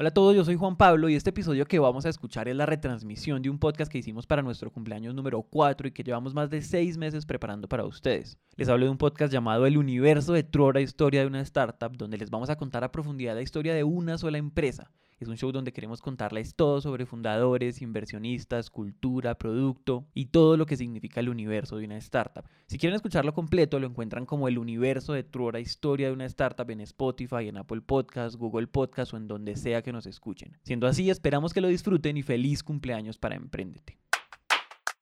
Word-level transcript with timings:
Hola 0.00 0.08
a 0.08 0.14
todos, 0.14 0.34
yo 0.34 0.46
soy 0.46 0.56
Juan 0.56 0.78
Pablo 0.78 1.10
y 1.10 1.14
este 1.14 1.28
episodio 1.28 1.66
que 1.66 1.78
vamos 1.78 2.06
a 2.06 2.08
escuchar 2.08 2.48
es 2.48 2.56
la 2.56 2.64
retransmisión 2.64 3.42
de 3.42 3.50
un 3.50 3.58
podcast 3.58 3.92
que 3.92 3.98
hicimos 3.98 4.26
para 4.26 4.40
nuestro 4.40 4.72
cumpleaños 4.72 5.14
número 5.14 5.42
4 5.42 5.88
y 5.88 5.90
que 5.90 6.02
llevamos 6.02 6.32
más 6.32 6.48
de 6.48 6.62
6 6.62 6.96
meses 6.96 7.26
preparando 7.26 7.68
para 7.68 7.84
ustedes. 7.84 8.38
Les 8.56 8.70
hablo 8.70 8.86
de 8.86 8.92
un 8.92 8.96
podcast 8.96 9.30
llamado 9.30 9.66
El 9.66 9.76
Universo 9.76 10.32
de 10.32 10.42
Trora, 10.42 10.80
Historia 10.80 11.20
de 11.20 11.26
una 11.26 11.42
Startup, 11.42 11.94
donde 11.94 12.16
les 12.16 12.30
vamos 12.30 12.48
a 12.48 12.56
contar 12.56 12.82
a 12.82 12.90
profundidad 12.90 13.34
la 13.34 13.42
historia 13.42 13.74
de 13.74 13.84
una 13.84 14.16
sola 14.16 14.38
empresa 14.38 14.90
es 15.20 15.28
un 15.28 15.36
show 15.36 15.52
donde 15.52 15.72
queremos 15.72 16.00
contarles 16.00 16.54
todo 16.54 16.80
sobre 16.80 17.04
fundadores, 17.04 17.82
inversionistas, 17.82 18.70
cultura, 18.70 19.36
producto 19.36 20.06
y 20.14 20.26
todo 20.26 20.56
lo 20.56 20.64
que 20.64 20.78
significa 20.78 21.20
el 21.20 21.28
universo 21.28 21.76
de 21.76 21.84
una 21.84 21.98
startup. 21.98 22.44
Si 22.66 22.78
quieren 22.78 22.96
escucharlo 22.96 23.34
completo, 23.34 23.78
lo 23.78 23.86
encuentran 23.86 24.24
como 24.24 24.48
el 24.48 24.56
universo 24.56 25.12
de 25.12 25.22
Truora 25.22 25.60
Historia 25.60 26.06
de 26.06 26.14
una 26.14 26.24
Startup 26.24 26.68
en 26.70 26.80
Spotify, 26.80 27.48
en 27.48 27.58
Apple 27.58 27.82
Podcasts, 27.82 28.38
Google 28.38 28.66
Podcasts 28.66 29.12
o 29.12 29.18
en 29.18 29.28
donde 29.28 29.56
sea 29.56 29.82
que 29.82 29.92
nos 29.92 30.06
escuchen. 30.06 30.56
Siendo 30.62 30.86
así, 30.86 31.10
esperamos 31.10 31.52
que 31.52 31.60
lo 31.60 31.68
disfruten 31.68 32.16
y 32.16 32.22
feliz 32.22 32.62
cumpleaños 32.62 33.18
para 33.18 33.36
Emprendete. 33.36 33.98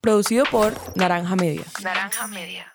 Producido 0.01 0.43
por 0.51 0.73
Naranja 0.97 1.37
Media. 1.37 1.63
Naranja 1.81 2.27
Media. 2.27 2.73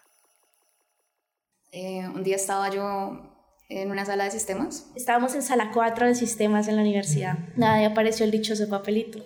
Eh, 1.72 2.08
un 2.08 2.22
día 2.22 2.36
estaba 2.36 2.70
yo 2.70 3.33
en 3.68 3.90
una 3.90 4.04
sala 4.04 4.24
de 4.24 4.30
sistemas. 4.30 4.86
Estábamos 4.94 5.34
en 5.34 5.42
sala 5.42 5.70
4 5.72 6.06
de 6.06 6.14
sistemas 6.14 6.68
en 6.68 6.76
la 6.76 6.82
universidad. 6.82 7.38
Nada, 7.56 7.82
y 7.82 7.84
apareció 7.84 8.24
el 8.24 8.30
dichoso 8.30 8.68
papelito. 8.68 9.20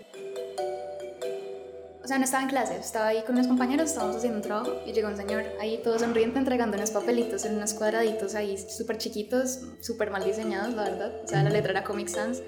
O 2.03 2.07
sea, 2.09 2.17
no 2.17 2.25
estaba 2.25 2.43
en 2.43 2.49
clase, 2.49 2.75
estaba 2.79 3.09
ahí 3.09 3.23
con 3.27 3.35
mis 3.35 3.47
compañeros, 3.47 3.91
estábamos 3.91 4.17
haciendo 4.17 4.39
un 4.39 4.43
trabajo 4.43 4.73
y 4.87 4.93
llegó 4.93 5.09
un 5.09 5.17
señor 5.19 5.45
ahí 5.61 5.79
todo 5.85 5.99
sonriente 5.99 6.39
entregando 6.39 6.79
unos 6.79 6.91
papelitos 6.91 7.45
en 7.45 7.57
unos 7.57 7.75
cuadraditos 7.75 8.35
ahí 8.35 8.57
súper 8.57 8.97
chiquitos, 8.97 9.61
súper 9.83 10.11
mal 10.11 10.25
diseñados, 10.25 10.73
la 10.73 10.85
verdad. 10.85 11.13
O 11.23 11.29
sea, 11.29 11.43
la 11.43 11.51
letra 11.51 11.73
era 11.73 11.85
Comic 11.85 12.09
Sans. 12.09 12.43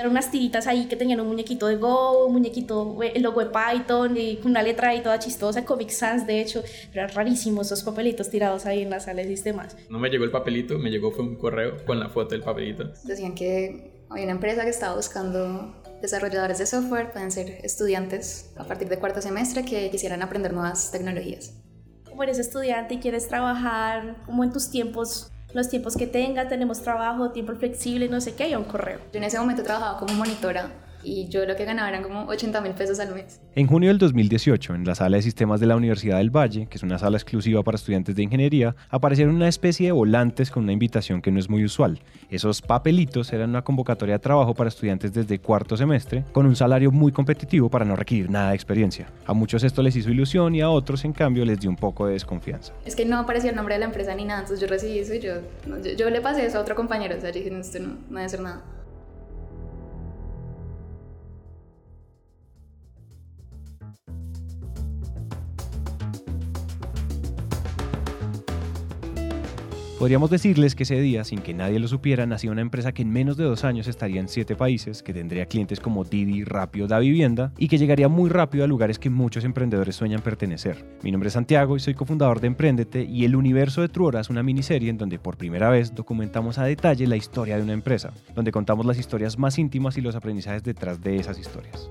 Eran 0.00 0.12
unas 0.12 0.30
tiritas 0.30 0.66
ahí 0.66 0.86
que 0.86 0.96
tenían 0.96 1.20
un 1.20 1.28
muñequito 1.28 1.66
de 1.66 1.76
Go, 1.76 2.24
un 2.24 2.32
muñequito, 2.32 2.98
el 3.02 3.22
logo 3.22 3.44
de 3.44 3.50
Python, 3.50 4.16
y 4.16 4.40
una 4.46 4.62
letra 4.62 4.88
ahí 4.88 5.02
toda 5.02 5.18
chistosa, 5.18 5.66
Comic 5.66 5.90
Sans, 5.90 6.26
de 6.26 6.40
hecho. 6.40 6.62
Era 6.90 7.06
rarísimo 7.06 7.60
esos 7.60 7.82
papelitos 7.82 8.30
tirados 8.30 8.64
ahí 8.64 8.80
en 8.80 8.88
la 8.88 8.98
sala 8.98 9.20
de 9.20 9.28
sistemas. 9.28 9.76
No 9.90 9.98
me 9.98 10.08
llegó 10.08 10.24
el 10.24 10.30
papelito, 10.30 10.78
me 10.78 10.88
llegó 10.88 11.10
fue 11.10 11.24
un 11.24 11.36
correo 11.36 11.84
con 11.84 12.00
la 12.00 12.08
foto 12.08 12.30
del 12.30 12.40
papelito. 12.40 12.84
Decían 13.04 13.34
que 13.34 14.06
hay 14.08 14.22
una 14.22 14.32
empresa 14.32 14.64
que 14.64 14.70
estaba 14.70 14.96
buscando 14.96 15.82
desarrolladores 16.00 16.56
de 16.56 16.64
software, 16.64 17.12
pueden 17.12 17.30
ser 17.30 17.58
estudiantes 17.62 18.54
a 18.56 18.64
partir 18.64 18.88
de 18.88 18.98
cuarto 18.98 19.20
semestre 19.20 19.66
que 19.66 19.90
quisieran 19.90 20.22
aprender 20.22 20.54
nuevas 20.54 20.90
tecnologías. 20.92 21.52
Como 22.08 22.22
eres 22.22 22.38
estudiante 22.38 22.94
y 22.94 23.00
quieres 23.00 23.28
trabajar, 23.28 24.22
como 24.24 24.44
en 24.44 24.50
tus 24.50 24.70
tiempos 24.70 25.30
los 25.52 25.68
tiempos 25.68 25.96
que 25.96 26.06
tenga, 26.06 26.48
tenemos 26.48 26.82
trabajo, 26.82 27.30
tiempo 27.30 27.54
flexible, 27.54 28.08
no 28.08 28.20
sé 28.20 28.34
qué, 28.34 28.48
y 28.48 28.54
un 28.54 28.64
correo. 28.64 28.98
Yo 29.12 29.18
en 29.18 29.24
ese 29.24 29.38
momento 29.38 29.62
trabajaba 29.62 29.98
como 29.98 30.14
monitora 30.14 30.70
y 31.02 31.28
yo 31.28 31.44
lo 31.46 31.56
que 31.56 31.64
ganaba 31.64 31.88
eran 31.88 32.02
como 32.02 32.26
80 32.26 32.60
mil 32.60 32.72
pesos 32.72 33.00
al 33.00 33.14
mes. 33.14 33.40
En 33.54 33.66
junio 33.66 33.88
del 33.88 33.98
2018, 33.98 34.74
en 34.74 34.84
la 34.84 34.94
sala 34.94 35.16
de 35.16 35.22
sistemas 35.22 35.60
de 35.60 35.66
la 35.66 35.76
Universidad 35.76 36.18
del 36.18 36.34
Valle, 36.34 36.66
que 36.68 36.76
es 36.76 36.82
una 36.82 36.98
sala 36.98 37.16
exclusiva 37.16 37.62
para 37.62 37.76
estudiantes 37.76 38.14
de 38.14 38.22
ingeniería, 38.22 38.74
aparecieron 38.88 39.34
una 39.34 39.48
especie 39.48 39.86
de 39.86 39.92
volantes 39.92 40.50
con 40.50 40.64
una 40.64 40.72
invitación 40.72 41.22
que 41.22 41.30
no 41.30 41.38
es 41.38 41.48
muy 41.48 41.64
usual. 41.64 42.00
Esos 42.30 42.62
papelitos 42.62 43.32
eran 43.32 43.50
una 43.50 43.62
convocatoria 43.62 44.16
de 44.16 44.18
trabajo 44.20 44.54
para 44.54 44.68
estudiantes 44.68 45.12
desde 45.12 45.38
cuarto 45.38 45.76
semestre, 45.76 46.24
con 46.32 46.46
un 46.46 46.56
salario 46.56 46.90
muy 46.90 47.12
competitivo 47.12 47.68
para 47.68 47.84
no 47.84 47.96
requerir 47.96 48.30
nada 48.30 48.50
de 48.50 48.54
experiencia. 48.54 49.08
A 49.26 49.32
muchos 49.32 49.64
esto 49.64 49.82
les 49.82 49.96
hizo 49.96 50.10
ilusión 50.10 50.54
y 50.54 50.60
a 50.60 50.70
otros, 50.70 51.04
en 51.04 51.12
cambio, 51.12 51.44
les 51.44 51.60
dio 51.60 51.70
un 51.70 51.76
poco 51.76 52.06
de 52.06 52.14
desconfianza. 52.14 52.72
Es 52.84 52.94
que 52.94 53.04
no 53.04 53.18
aparecía 53.18 53.50
el 53.50 53.56
nombre 53.56 53.74
de 53.74 53.80
la 53.80 53.86
empresa 53.86 54.14
ni 54.14 54.24
nada, 54.24 54.40
entonces 54.40 54.60
yo 54.60 54.66
recibí 54.66 54.98
eso 54.98 55.14
y 55.14 55.20
yo, 55.20 55.34
yo, 55.96 56.10
le 56.10 56.20
pasé 56.20 56.46
eso 56.46 56.58
a 56.58 56.60
otro 56.60 56.74
compañero, 56.74 57.16
o 57.16 57.20
sea, 57.20 57.30
yo 57.30 57.38
dije, 57.38 57.50
no, 57.50 57.60
esto 57.60 57.78
no, 57.78 57.96
no 58.08 58.18
debe 58.18 58.28
ser 58.28 58.40
nada. 58.40 58.62
Podríamos 70.00 70.30
decirles 70.30 70.74
que 70.74 70.84
ese 70.84 70.98
día, 70.98 71.24
sin 71.24 71.40
que 71.40 71.52
nadie 71.52 71.78
lo 71.78 71.86
supiera, 71.86 72.24
nació 72.24 72.52
una 72.52 72.62
empresa 72.62 72.92
que 72.92 73.02
en 73.02 73.12
menos 73.12 73.36
de 73.36 73.44
dos 73.44 73.64
años 73.64 73.86
estaría 73.86 74.18
en 74.18 74.28
siete 74.28 74.56
países, 74.56 75.02
que 75.02 75.12
tendría 75.12 75.44
clientes 75.44 75.78
como 75.78 76.04
Didi, 76.04 76.42
Rapio, 76.42 76.86
Da 76.86 76.98
Vivienda 77.00 77.52
y 77.58 77.68
que 77.68 77.76
llegaría 77.76 78.08
muy 78.08 78.30
rápido 78.30 78.64
a 78.64 78.66
lugares 78.66 78.98
que 78.98 79.10
muchos 79.10 79.44
emprendedores 79.44 79.94
sueñan 79.94 80.22
pertenecer. 80.22 80.86
Mi 81.02 81.10
nombre 81.10 81.28
es 81.28 81.34
Santiago 81.34 81.76
y 81.76 81.80
soy 81.80 81.92
cofundador 81.92 82.40
de 82.40 82.46
Emprendete 82.46 83.04
y 83.04 83.26
El 83.26 83.36
Universo 83.36 83.82
de 83.82 83.90
Truora 83.90 84.20
es 84.20 84.30
una 84.30 84.42
miniserie 84.42 84.88
en 84.88 84.96
donde 84.96 85.18
por 85.18 85.36
primera 85.36 85.68
vez 85.68 85.94
documentamos 85.94 86.56
a 86.56 86.64
detalle 86.64 87.06
la 87.06 87.16
historia 87.16 87.58
de 87.58 87.62
una 87.62 87.74
empresa, 87.74 88.14
donde 88.34 88.52
contamos 88.52 88.86
las 88.86 88.98
historias 88.98 89.38
más 89.38 89.58
íntimas 89.58 89.98
y 89.98 90.00
los 90.00 90.16
aprendizajes 90.16 90.62
detrás 90.62 91.02
de 91.02 91.16
esas 91.16 91.38
historias. 91.38 91.90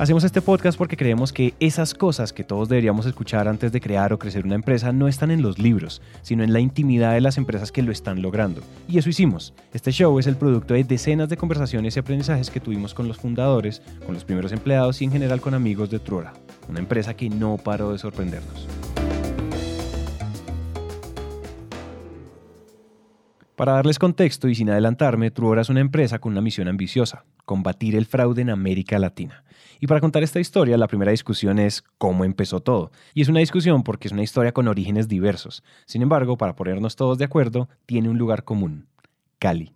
Hacemos 0.00 0.24
este 0.24 0.40
podcast 0.40 0.78
porque 0.78 0.96
creemos 0.96 1.30
que 1.30 1.52
esas 1.60 1.92
cosas 1.92 2.32
que 2.32 2.42
todos 2.42 2.70
deberíamos 2.70 3.04
escuchar 3.04 3.46
antes 3.46 3.70
de 3.70 3.82
crear 3.82 4.14
o 4.14 4.18
crecer 4.18 4.46
una 4.46 4.54
empresa 4.54 4.92
no 4.92 5.08
están 5.08 5.30
en 5.30 5.42
los 5.42 5.58
libros, 5.58 6.00
sino 6.22 6.42
en 6.42 6.54
la 6.54 6.60
intimidad 6.60 7.12
de 7.12 7.20
las 7.20 7.36
empresas 7.36 7.70
que 7.70 7.82
lo 7.82 7.92
están 7.92 8.22
logrando. 8.22 8.62
Y 8.88 8.96
eso 8.96 9.10
hicimos. 9.10 9.52
Este 9.74 9.92
show 9.92 10.18
es 10.18 10.26
el 10.26 10.36
producto 10.36 10.72
de 10.72 10.84
decenas 10.84 11.28
de 11.28 11.36
conversaciones 11.36 11.94
y 11.94 12.00
aprendizajes 12.00 12.48
que 12.48 12.60
tuvimos 12.60 12.94
con 12.94 13.08
los 13.08 13.18
fundadores, 13.18 13.82
con 14.06 14.14
los 14.14 14.24
primeros 14.24 14.52
empleados 14.52 15.02
y 15.02 15.04
en 15.04 15.12
general 15.12 15.42
con 15.42 15.52
amigos 15.52 15.90
de 15.90 15.98
Truora, 15.98 16.32
una 16.66 16.78
empresa 16.78 17.12
que 17.12 17.28
no 17.28 17.58
paró 17.58 17.92
de 17.92 17.98
sorprendernos. 17.98 18.66
Para 23.54 23.72
darles 23.72 23.98
contexto 23.98 24.48
y 24.48 24.54
sin 24.54 24.70
adelantarme, 24.70 25.30
Truora 25.30 25.60
es 25.60 25.68
una 25.68 25.80
empresa 25.80 26.20
con 26.20 26.32
una 26.32 26.40
misión 26.40 26.68
ambiciosa, 26.68 27.26
combatir 27.44 27.96
el 27.96 28.06
fraude 28.06 28.40
en 28.40 28.48
América 28.48 28.98
Latina. 28.98 29.44
Y 29.80 29.86
para 29.86 30.00
contar 30.00 30.22
esta 30.22 30.40
historia, 30.40 30.76
la 30.76 30.86
primera 30.86 31.10
discusión 31.10 31.58
es 31.58 31.82
cómo 31.96 32.24
empezó 32.26 32.60
todo. 32.60 32.92
Y 33.14 33.22
es 33.22 33.28
una 33.28 33.40
discusión 33.40 33.82
porque 33.82 34.08
es 34.08 34.12
una 34.12 34.22
historia 34.22 34.52
con 34.52 34.68
orígenes 34.68 35.08
diversos. 35.08 35.64
Sin 35.86 36.02
embargo, 36.02 36.36
para 36.36 36.54
ponernos 36.54 36.96
todos 36.96 37.16
de 37.16 37.24
acuerdo, 37.24 37.68
tiene 37.86 38.10
un 38.10 38.18
lugar 38.18 38.44
común, 38.44 38.86
Cali. 39.38 39.74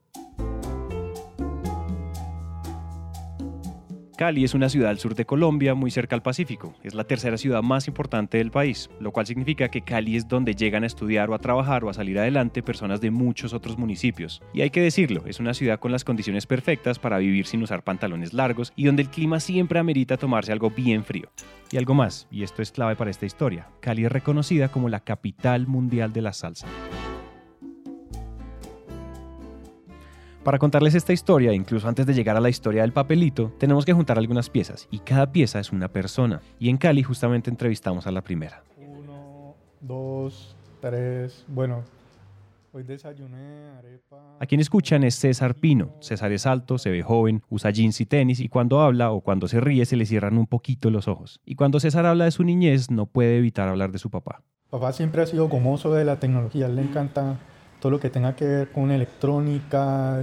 Cali 4.17 4.45
es 4.45 4.55
una 4.55 4.69
ciudad 4.69 4.91
al 4.91 5.01
sur 5.01 5.17
de 5.17 5.25
Colombia, 5.25 5.75
muy 5.75 5.91
cerca 5.91 6.15
al 6.15 6.23
Pacífico. 6.23 6.73
Es 6.85 6.95
la 6.95 7.03
tercera 7.03 7.37
ciudad 7.37 7.63
más 7.63 7.89
importante 7.89 8.39
del 8.39 8.53
país, 8.53 8.89
lo 9.01 9.11
cual 9.11 9.27
significa 9.27 9.69
que 9.69 9.83
Cali 9.83 10.17
es 10.17 10.29
donde 10.29 10.55
llegan 10.55 10.85
a 10.85 10.87
estudiar 10.87 11.31
o 11.31 11.35
a 11.35 11.41
trabajar 11.41 11.83
o 11.83 11.91
a 11.91 11.95
salir 11.95 12.19
adelante 12.21 12.63
personas 12.63 13.01
de 13.01 13.11
muchos 13.11 13.53
otros 13.53 13.77
municipios. 13.77 14.41
Y 14.53 14.61
hay 14.61 14.71
que 14.71 14.83
decirlo, 14.83 15.25
es 15.27 15.41
una 15.41 15.53
ciudad 15.53 15.81
con 15.81 15.91
las 15.91 16.05
condiciones 16.05 16.47
perfectas 16.47 17.01
para 17.01 17.19
vivir 17.19 17.47
sin 17.47 17.65
usar 17.65 17.83
pantalones 17.83 18.33
largos 18.33 18.73
y 18.77 18.85
donde 18.85 19.03
el 19.03 19.11
clima 19.11 19.41
siempre 19.41 19.81
amerita 19.81 20.17
tomarse 20.17 20.53
algo 20.53 20.71
bien 20.71 21.05
frío. 21.05 21.29
Y 21.73 21.77
algo 21.77 21.95
más, 21.95 22.29
y 22.31 22.45
esto 22.45 22.63
es 22.63 22.71
clave 22.71 22.95
para 22.95 23.11
esta 23.11 23.27
historia, 23.27 23.67
Cali 23.81 24.05
es 24.05 24.13
reconocida 24.13 24.69
como 24.69 24.89
la 24.89 25.01
capital 25.01 25.67
mundial 25.67 26.13
de 26.13 26.23
la 26.23 26.33
salsa. 26.33 26.69
Para 30.44 30.59
contarles 30.59 30.94
esta 30.94 31.15
historia, 31.15 31.55
incluso 31.55 31.88
antes 31.88 32.05
de 32.05 32.12
llegar 32.12 32.37
a 32.37 32.41
la 32.41 32.50
historia 32.50 32.82
del 32.82 32.93
papelito, 32.93 33.50
tenemos 33.59 33.87
que 33.87 33.94
juntar 33.94 34.19
algunas 34.19 34.50
piezas 34.50 34.87
y 34.91 34.99
cada 34.99 35.32
pieza 35.32 35.59
es 35.59 35.72
una 35.72 35.88
persona. 35.88 36.43
Y 36.59 36.69
en 36.69 36.77
Cali 36.77 37.03
justamente 37.03 37.49
entrevistamos 37.49 38.06
a 38.06 38.10
la 38.10 38.21
primera. 38.21 38.62
Uno, 38.77 39.54
dos, 39.81 40.54
tres, 40.83 41.47
bueno, 41.49 41.83
hoy 42.72 42.83
desayuné 42.83 43.71
arepa. 43.78 44.37
A 44.38 44.44
quien 44.44 44.60
escuchan 44.60 45.03
es 45.03 45.15
César 45.15 45.54
Pino. 45.54 45.97
César 46.00 46.31
es 46.31 46.44
alto, 46.44 46.77
se 46.77 46.91
ve 46.91 47.03
joven, 47.03 47.43
usa 47.49 47.71
jeans 47.71 48.03
y 48.03 48.04
tenis 48.04 48.41
y 48.41 48.50
cuando 48.50 48.83
habla 48.83 49.12
o 49.12 49.22
cuando 49.22 49.49
se 49.49 49.60
ríe 49.60 49.87
se 49.87 49.97
le 49.97 50.04
cierran 50.04 50.37
un 50.37 50.47
poquito 50.47 50.91
los 50.91 51.09
ojos. 51.09 51.41
Y 51.47 51.54
cuando 51.54 51.81
César 51.81 52.04
habla 52.04 52.27
de 52.27 52.33
su 52.33 52.44
niñez 52.44 52.91
no 52.91 53.06
puede 53.06 53.38
evitar 53.38 53.66
hablar 53.66 53.93
de 53.93 53.99
su 53.99 54.10
papá. 54.10 54.43
Papá 54.69 54.93
siempre 54.93 55.22
ha 55.22 55.27
sido 55.27 55.49
gomoso 55.49 55.94
de 55.94 56.04
la 56.04 56.21
tecnología, 56.21 56.69
le 56.69 56.83
encanta 56.83 57.39
todo 57.84 57.91
lo 57.91 58.01
que 58.01 58.09
tenga 58.09 58.34
que 58.34 58.47
ver 58.47 58.72
con 58.72 58.91
electrónica, 58.91 60.19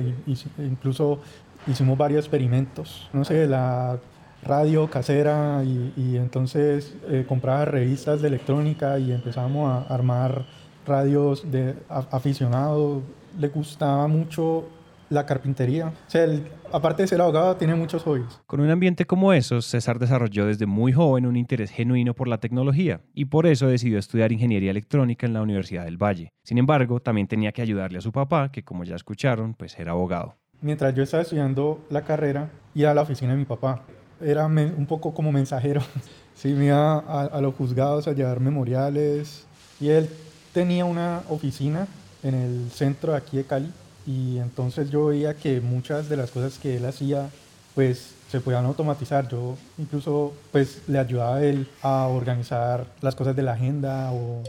incluso 0.57 1.19
hicimos 1.67 1.95
varios 1.95 2.25
experimentos, 2.25 3.07
no 3.13 3.23
sé, 3.23 3.45
la 3.45 3.99
radio 4.41 4.89
casera 4.89 5.63
y, 5.63 6.17
entonces 6.17 6.95
eh, 7.07 7.23
compraba 7.29 7.65
revistas 7.65 8.19
de 8.19 8.29
electrónica 8.29 8.97
y 8.97 9.11
empezamos 9.11 9.69
a 9.69 9.93
armar 9.93 10.43
radios 10.87 11.51
de 11.51 11.75
aficionados. 11.87 13.03
Le 13.37 13.49
gustaba 13.49 14.07
mucho 14.07 14.65
la 15.11 15.25
carpintería. 15.25 15.89
O 15.89 16.09
sea, 16.09 16.25
aparte 16.71 17.03
de 17.03 17.07
ser 17.07 17.21
abogado, 17.21 17.55
tiene 17.57 17.75
muchos 17.75 18.01
hobbies. 18.03 18.41
Con 18.47 18.61
un 18.61 18.69
ambiente 18.69 19.05
como 19.05 19.33
esos, 19.33 19.65
César 19.65 19.99
desarrolló 19.99 20.45
desde 20.47 20.65
muy 20.65 20.93
joven 20.93 21.25
un 21.25 21.35
interés 21.35 21.69
genuino 21.69 22.15
por 22.15 22.27
la 22.27 22.39
tecnología 22.39 23.01
y 23.13 23.25
por 23.25 23.45
eso 23.45 23.67
decidió 23.67 23.99
estudiar 23.99 24.31
ingeniería 24.31 24.71
electrónica 24.71 25.27
en 25.27 25.33
la 25.33 25.41
Universidad 25.41 25.83
del 25.83 26.01
Valle. 26.01 26.31
Sin 26.43 26.57
embargo, 26.57 27.01
también 27.01 27.27
tenía 27.27 27.51
que 27.51 27.61
ayudarle 27.61 27.99
a 27.99 28.01
su 28.01 28.11
papá, 28.11 28.51
que 28.51 28.63
como 28.63 28.85
ya 28.85 28.95
escucharon, 28.95 29.53
pues 29.53 29.77
era 29.77 29.91
abogado. 29.91 30.35
Mientras 30.61 30.95
yo 30.95 31.03
estaba 31.03 31.23
estudiando 31.23 31.85
la 31.89 32.03
carrera, 32.03 32.49
iba 32.73 32.91
a 32.91 32.93
la 32.93 33.01
oficina 33.01 33.33
de 33.33 33.37
mi 33.37 33.45
papá. 33.45 33.83
Era 34.21 34.45
un 34.45 34.85
poco 34.87 35.13
como 35.13 35.31
mensajero. 35.31 35.81
Sí, 36.33 36.53
me 36.53 36.67
iba 36.67 36.93
a, 36.93 37.25
a 37.25 37.41
los 37.41 37.53
juzgados 37.53 38.07
a 38.07 38.13
llevar 38.13 38.39
memoriales 38.39 39.45
y 39.79 39.89
él 39.89 40.09
tenía 40.53 40.85
una 40.85 41.21
oficina 41.29 41.87
en 42.23 42.33
el 42.33 42.71
centro 42.71 43.11
de 43.11 43.17
aquí 43.19 43.37
de 43.37 43.43
Cali 43.43 43.71
y 44.05 44.37
entonces 44.37 44.89
yo 44.89 45.07
veía 45.07 45.35
que 45.35 45.61
muchas 45.61 46.09
de 46.09 46.17
las 46.17 46.31
cosas 46.31 46.57
que 46.57 46.77
él 46.77 46.85
hacía 46.85 47.29
pues 47.75 48.15
se 48.29 48.39
podían 48.39 48.65
automatizar. 48.65 49.27
Yo 49.29 49.57
incluso 49.77 50.33
pues 50.51 50.81
le 50.87 50.99
ayudaba 50.99 51.37
a 51.37 51.43
él 51.43 51.67
a 51.81 52.07
organizar 52.07 52.85
las 53.01 53.15
cosas 53.15 53.35
de 53.35 53.43
la 53.43 53.53
agenda 53.53 54.11
o 54.11 54.43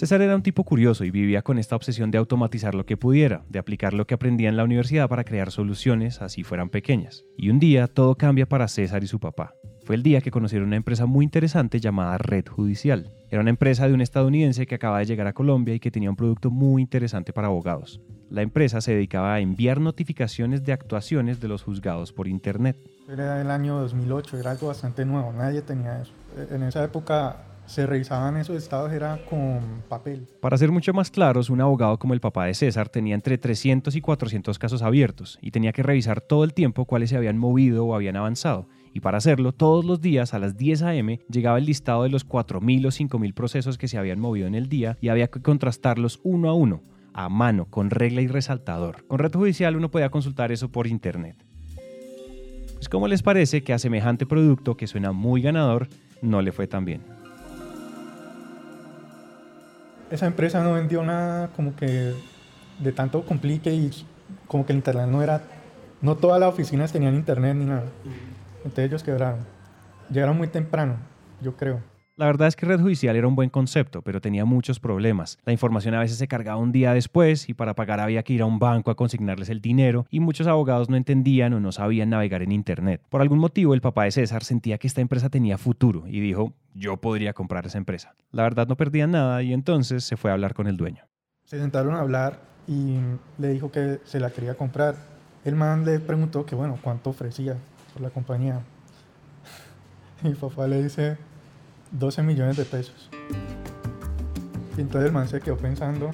César 0.00 0.22
era 0.22 0.34
un 0.34 0.42
tipo 0.42 0.64
curioso 0.64 1.04
y 1.04 1.10
vivía 1.10 1.42
con 1.42 1.58
esta 1.58 1.76
obsesión 1.76 2.10
de 2.10 2.16
automatizar 2.16 2.74
lo 2.74 2.86
que 2.86 2.96
pudiera, 2.96 3.44
de 3.50 3.58
aplicar 3.58 3.92
lo 3.92 4.06
que 4.06 4.14
aprendía 4.14 4.48
en 4.48 4.56
la 4.56 4.64
universidad 4.64 5.10
para 5.10 5.24
crear 5.24 5.50
soluciones 5.50 6.22
así 6.22 6.42
fueran 6.42 6.70
pequeñas. 6.70 7.26
Y 7.36 7.50
un 7.50 7.58
día 7.58 7.86
todo 7.86 8.14
cambia 8.14 8.46
para 8.46 8.66
César 8.66 9.04
y 9.04 9.06
su 9.06 9.20
papá. 9.20 9.59
Fue 9.90 9.96
el 9.96 10.04
día 10.04 10.20
que 10.20 10.30
conocieron 10.30 10.68
una 10.68 10.76
empresa 10.76 11.04
muy 11.04 11.24
interesante 11.24 11.80
llamada 11.80 12.16
Red 12.16 12.46
Judicial. 12.46 13.10
Era 13.28 13.40
una 13.40 13.50
empresa 13.50 13.88
de 13.88 13.92
un 13.92 14.00
estadounidense 14.00 14.64
que 14.64 14.76
acaba 14.76 15.00
de 15.00 15.04
llegar 15.04 15.26
a 15.26 15.32
Colombia 15.32 15.74
y 15.74 15.80
que 15.80 15.90
tenía 15.90 16.10
un 16.10 16.14
producto 16.14 16.48
muy 16.52 16.80
interesante 16.80 17.32
para 17.32 17.48
abogados. 17.48 18.00
La 18.30 18.42
empresa 18.42 18.80
se 18.80 18.92
dedicaba 18.92 19.34
a 19.34 19.40
enviar 19.40 19.80
notificaciones 19.80 20.62
de 20.62 20.72
actuaciones 20.72 21.40
de 21.40 21.48
los 21.48 21.64
juzgados 21.64 22.12
por 22.12 22.28
Internet. 22.28 22.76
Era 23.08 23.40
el 23.40 23.50
año 23.50 23.80
2008, 23.80 24.38
era 24.38 24.52
algo 24.52 24.68
bastante 24.68 25.04
nuevo, 25.04 25.32
nadie 25.32 25.60
tenía 25.60 26.02
eso. 26.02 26.12
En 26.54 26.62
esa 26.62 26.84
época 26.84 27.38
se 27.66 27.84
revisaban 27.84 28.36
esos 28.36 28.62
estados 28.62 28.92
era 28.92 29.18
con 29.28 29.82
papel. 29.88 30.28
Para 30.40 30.56
ser 30.56 30.70
mucho 30.70 30.92
más 30.92 31.10
claros, 31.10 31.50
un 31.50 31.60
abogado 31.60 31.98
como 31.98 32.14
el 32.14 32.20
papá 32.20 32.44
de 32.44 32.54
César 32.54 32.88
tenía 32.88 33.16
entre 33.16 33.38
300 33.38 33.96
y 33.96 34.00
400 34.00 34.56
casos 34.56 34.82
abiertos 34.82 35.36
y 35.42 35.50
tenía 35.50 35.72
que 35.72 35.82
revisar 35.82 36.20
todo 36.20 36.44
el 36.44 36.54
tiempo 36.54 36.84
cuáles 36.84 37.10
se 37.10 37.16
habían 37.16 37.38
movido 37.38 37.86
o 37.86 37.96
habían 37.96 38.14
avanzado. 38.14 38.68
Y 38.92 39.00
para 39.00 39.18
hacerlo, 39.18 39.52
todos 39.52 39.84
los 39.84 40.00
días 40.00 40.34
a 40.34 40.38
las 40.38 40.56
10 40.56 40.82
a.m. 40.82 41.20
llegaba 41.30 41.58
el 41.58 41.66
listado 41.66 42.02
de 42.02 42.08
los 42.08 42.26
4.000 42.26 42.86
o 42.86 42.88
5.000 42.88 43.34
procesos 43.34 43.78
que 43.78 43.88
se 43.88 43.98
habían 43.98 44.20
movido 44.20 44.46
en 44.46 44.54
el 44.54 44.68
día 44.68 44.96
y 45.00 45.08
había 45.08 45.28
que 45.28 45.40
contrastarlos 45.40 46.20
uno 46.22 46.50
a 46.50 46.54
uno, 46.54 46.82
a 47.12 47.28
mano, 47.28 47.66
con 47.66 47.90
regla 47.90 48.20
y 48.20 48.26
resaltador. 48.26 49.04
Con 49.06 49.18
reto 49.18 49.38
judicial 49.38 49.76
uno 49.76 49.90
podía 49.90 50.10
consultar 50.10 50.50
eso 50.52 50.68
por 50.70 50.86
internet. 50.86 51.36
Pues 52.74 52.88
¿cómo 52.88 53.08
les 53.08 53.22
parece 53.22 53.62
que 53.62 53.72
a 53.72 53.78
semejante 53.78 54.26
producto 54.26 54.76
que 54.76 54.86
suena 54.86 55.12
muy 55.12 55.42
ganador, 55.42 55.88
no 56.22 56.42
le 56.42 56.50
fue 56.50 56.66
tan 56.66 56.84
bien? 56.84 57.02
esa 60.10 60.26
empresa 60.26 60.62
no 60.62 60.74
vendió 60.74 61.02
nada 61.02 61.48
como 61.54 61.74
que 61.76 62.12
de 62.78 62.92
tanto 62.92 63.24
complique 63.24 63.72
y 63.72 63.90
como 64.46 64.66
que 64.66 64.72
el 64.72 64.78
internet 64.78 65.06
no 65.06 65.22
era, 65.22 65.42
no 66.02 66.16
todas 66.16 66.40
las 66.40 66.52
oficinas 66.52 66.92
tenían 66.92 67.14
internet 67.14 67.56
ni 67.56 67.64
nada. 67.64 67.84
Entonces 68.64 68.86
ellos 68.86 69.02
quebraron. 69.02 69.40
Llegaron 70.10 70.36
muy 70.36 70.48
temprano, 70.48 70.96
yo 71.40 71.56
creo. 71.56 71.80
La 72.20 72.26
verdad 72.26 72.48
es 72.48 72.56
que 72.56 72.66
Red 72.66 72.80
Judicial 72.80 73.16
era 73.16 73.26
un 73.26 73.34
buen 73.34 73.48
concepto, 73.48 74.02
pero 74.02 74.20
tenía 74.20 74.44
muchos 74.44 74.78
problemas. 74.78 75.38
La 75.46 75.54
información 75.54 75.94
a 75.94 76.00
veces 76.00 76.18
se 76.18 76.28
cargaba 76.28 76.60
un 76.60 76.70
día 76.70 76.92
después 76.92 77.48
y 77.48 77.54
para 77.54 77.74
pagar 77.74 77.98
había 77.98 78.22
que 78.22 78.34
ir 78.34 78.42
a 78.42 78.44
un 78.44 78.58
banco 78.58 78.90
a 78.90 78.94
consignarles 78.94 79.48
el 79.48 79.62
dinero 79.62 80.04
y 80.10 80.20
muchos 80.20 80.46
abogados 80.46 80.90
no 80.90 80.96
entendían 80.96 81.54
o 81.54 81.60
no 81.60 81.72
sabían 81.72 82.10
navegar 82.10 82.42
en 82.42 82.52
Internet. 82.52 83.00
Por 83.08 83.22
algún 83.22 83.38
motivo 83.38 83.72
el 83.72 83.80
papá 83.80 84.04
de 84.04 84.10
César 84.10 84.44
sentía 84.44 84.76
que 84.76 84.86
esta 84.86 85.00
empresa 85.00 85.30
tenía 85.30 85.56
futuro 85.56 86.04
y 86.06 86.20
dijo, 86.20 86.52
yo 86.74 86.98
podría 86.98 87.32
comprar 87.32 87.64
esa 87.64 87.78
empresa. 87.78 88.14
La 88.32 88.42
verdad 88.42 88.68
no 88.68 88.76
perdían 88.76 89.12
nada 89.12 89.42
y 89.42 89.54
entonces 89.54 90.04
se 90.04 90.18
fue 90.18 90.30
a 90.30 90.34
hablar 90.34 90.52
con 90.52 90.66
el 90.66 90.76
dueño. 90.76 91.04
Se 91.46 91.58
sentaron 91.58 91.94
a 91.94 92.00
hablar 92.00 92.38
y 92.68 92.98
le 93.38 93.48
dijo 93.48 93.72
que 93.72 93.98
se 94.04 94.20
la 94.20 94.28
quería 94.28 94.56
comprar. 94.56 94.94
El 95.46 95.54
man 95.54 95.86
le 95.86 95.98
preguntó 96.00 96.44
que 96.44 96.54
bueno, 96.54 96.78
cuánto 96.82 97.08
ofrecía 97.08 97.56
por 97.92 98.02
la 98.02 98.10
compañía. 98.10 98.60
Mi 100.22 100.34
papá 100.34 100.66
le 100.66 100.82
dice, 100.82 101.18
12 101.92 102.22
millones 102.22 102.56
de 102.56 102.64
pesos. 102.64 103.10
Y 104.76 104.80
entonces 104.80 105.08
el 105.08 105.12
man 105.12 105.28
se 105.28 105.40
quedó 105.40 105.56
pensando 105.56 106.10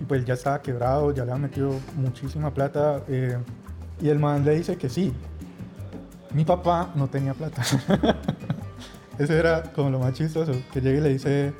y 0.00 0.04
pues 0.04 0.24
ya 0.24 0.34
estaba 0.34 0.62
quebrado, 0.62 1.12
ya 1.12 1.24
le 1.24 1.32
había 1.32 1.42
metido 1.42 1.72
muchísima 1.96 2.52
plata 2.52 3.02
eh, 3.08 3.38
y 4.00 4.08
el 4.08 4.18
man 4.18 4.44
le 4.44 4.56
dice 4.56 4.76
que 4.76 4.88
sí. 4.88 5.12
Mi 6.32 6.44
papá 6.44 6.92
no 6.94 7.08
tenía 7.08 7.34
plata. 7.34 7.62
Ese 9.18 9.36
era 9.36 9.62
como 9.72 9.90
lo 9.90 9.98
más 9.98 10.14
chistoso, 10.14 10.52
que 10.72 10.80
llega 10.80 10.98
y 10.98 11.02
le 11.02 11.08
dice, 11.08 11.52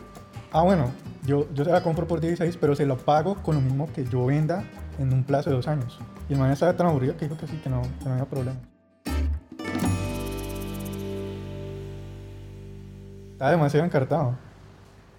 ah 0.53 0.63
bueno, 0.63 0.91
yo, 1.25 1.49
yo 1.55 1.65
se 1.65 1.73
la 1.73 1.83
compro 1.83 2.07
por 2.07 2.21
16, 2.21 2.57
pero 2.57 2.77
se 2.77 2.87
lo 2.87 2.97
pago 2.97 3.35
con 3.43 3.57
lo 3.57 3.61
mismo 3.61 3.91
que 3.93 4.05
yo 4.05 4.27
venda 4.27 4.65
en 4.99 5.13
un 5.13 5.25
plazo 5.25 5.51
de 5.51 5.57
dos 5.57 5.67
años. 5.67 5.99
Y 6.29 6.35
el 6.35 6.39
man 6.39 6.51
estaba 6.53 6.77
tan 6.77 6.87
aburrido 6.87 7.17
que 7.17 7.27
dijo 7.27 7.39
que 7.39 7.47
sí, 7.47 7.59
que 7.63 7.69
no, 7.69 7.83
que 7.83 8.05
no 8.05 8.13
había 8.13 8.27
problema. 8.27 8.59
Estaba 13.39 13.53
demasiado 13.53 13.87
encartado. 13.87 14.35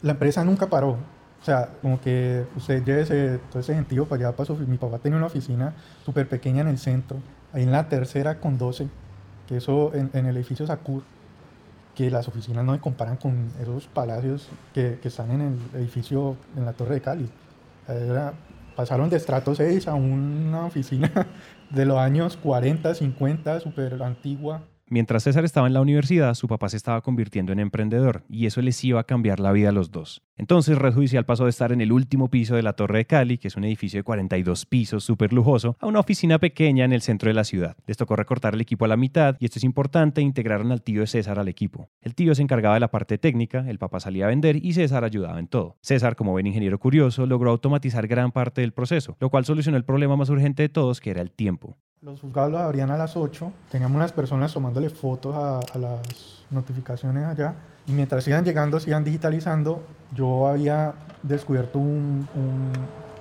La 0.01 0.12
empresa 0.12 0.44
nunca 0.44 0.68
paró. 0.68 0.98
O 1.42 1.45
sea, 1.45 1.69
como 1.81 2.01
que 2.01 2.45
usted 2.57 2.83
lleve 2.83 3.39
todo 3.50 3.62
ese 3.62 3.74
sentido 3.74 4.04
para 4.04 4.27
allá, 4.27 4.36
para 4.36 4.54
mi 4.56 4.77
papá 4.77 4.98
tenía 4.98 5.18
una 5.18 5.27
oficina 5.27 5.74
súper 6.04 6.27
pequeña 6.27 6.60
en 6.60 6.68
el 6.68 6.77
centro, 6.77 7.16
ahí 7.54 7.63
en 7.63 7.71
la 7.71 7.88
tercera 7.88 8.42
con 8.42 8.57
12, 8.57 8.89
que 9.48 9.56
eso 9.56 9.94
en, 9.94 10.25
el 10.25 10.36
edificio 10.36 10.68
Sacur, 10.68 11.04
que 11.95 12.12
las 12.12 12.27
oficinas 12.27 12.66
no 12.66 12.74
se 12.74 12.81
comparan 12.81 13.16
con 13.16 13.54
esos 13.62 13.88
palacios 13.88 14.50
que, 14.74 15.00
que 15.01 15.07
están 15.07 15.31
en 15.31 15.39
el 15.39 15.80
edificio 15.80 16.36
en 16.57 16.66
la 16.66 16.74
Torre 16.74 16.95
de 16.95 17.01
Cali. 17.01 17.30
pasaron 18.75 19.10
de 19.10 19.16
estrato 19.16 19.56
6 19.56 19.88
a 19.88 19.94
una 19.94 20.66
oficina 20.66 21.10
de 21.69 21.86
los 21.86 21.98
años 21.98 22.36
40, 22.36 22.95
50, 22.95 23.62
súper 23.62 24.04
antigua. 24.04 24.63
Mientras 24.91 25.21
César 25.21 25.45
estaba 25.45 25.68
en 25.68 25.74
la 25.74 25.81
universidad, 25.81 26.33
su 26.33 26.47
papá 26.47 26.68
se 26.68 26.77
estaba 26.77 27.01
convirtiendo 27.01 27.53
en 27.53 27.59
emprendedor 27.59 28.24
y 28.27 28.47
eso 28.47 28.59
les 28.63 28.83
iba 28.83 29.00
a 29.00 29.03
cambiar 29.03 29.39
la 29.39 29.51
vida 29.51 29.69
a 29.69 29.71
los 29.71 29.91
dos. 29.91 30.24
Entonces, 30.36 30.80
Red 30.80 30.95
Judicial 30.95 31.25
pasó 31.25 31.44
de 31.44 31.51
estar 31.51 31.71
en 31.71 31.81
el 31.81 31.91
último 31.91 32.30
piso 32.30 32.56
de 32.56 32.63
la 32.63 32.74
Torre 32.74 33.00
de 33.00 33.06
Cali, 33.06 33.38
que 33.38 33.50
es 33.50 33.56
un 33.56 33.65
edificio 33.65 34.00
de 34.00 34.03
42 34.03 34.65
pisos 34.65 35.03
súper 35.03 35.31
lujoso, 35.31 35.77
a 35.80 35.86
una 35.86 36.00
oficina 36.00 36.39
pequeña 36.39 36.86
en 36.86 36.94
el 36.94 37.01
centro 37.01 37.30
de 37.30 37.36
la 37.36 37.44
ciudad. 37.44 37.77
Les 37.86 37.97
tocó 37.97 38.15
recortar 38.15 38.56
el 38.56 38.62
equipo 38.62 38.86
a 38.86 38.88
la 38.88 38.97
mitad 38.97 39.36
y 39.39 39.45
esto 39.45 39.59
es 39.59 39.63
importante, 39.63 40.21
integraron 40.21 40.71
al 40.71 40.81
tío 40.81 41.01
de 41.01 41.07
César 41.07 41.38
al 41.38 41.50
equipo. 41.50 41.92
El 42.01 42.15
tío 42.15 42.33
se 42.33 42.42
encargaba 42.42 42.74
de 42.74 42.80
la 42.80 42.89
parte 42.89 43.19
técnica, 43.19 43.69
el 43.69 43.77
papá 43.77 44.00
salía 44.00 44.25
a 44.25 44.30
vender 44.30 44.56
y 44.56 44.74
César 44.74 45.03
ayudaba 45.03 45.38
en 45.38 45.47
todo. 45.47 45.77
César, 45.81 46.15
como 46.15 46.31
buen 46.31 46.47
ingeniero 46.47 46.80
curioso, 46.80 47.27
logró 47.27 47.51
automatizar 47.51 48.07
gran 48.07 48.31
parte 48.31 48.62
del 48.62 48.74
proceso, 48.74 49.18
lo 49.19 49.30
cual 49.30 49.45
solucionó 49.45 49.77
el 49.77 49.85
problema 49.85 50.15
más 50.15 50.30
urgente 50.30 50.63
de 50.63 50.69
todos, 50.69 51.00
que 51.00 51.12
era 51.12 51.21
el 51.21 51.30
tiempo. 51.30 51.77
Los 52.01 52.21
juzgados 52.21 52.49
los 52.49 52.61
abrían 52.61 52.91
a 52.91 52.97
las 52.97 53.17
8. 53.17 53.51
Teníamos 53.69 53.97
unas 53.97 54.13
personas 54.13 54.53
tomándole 54.53 54.89
fotos 54.89 55.35
a, 55.35 55.59
las 55.77 56.45
notificaciones 56.49 57.25
allá. 57.25 57.55
Y 57.87 57.91
mientras 57.91 58.25
iban 58.25 58.45
llegando, 58.45 58.79
se 58.79 58.91
iban 58.91 59.03
digitalizando. 59.03 59.83
Yo 60.15 60.47
había 60.47 60.93
descubierto 61.23 61.77
un, 61.77 62.25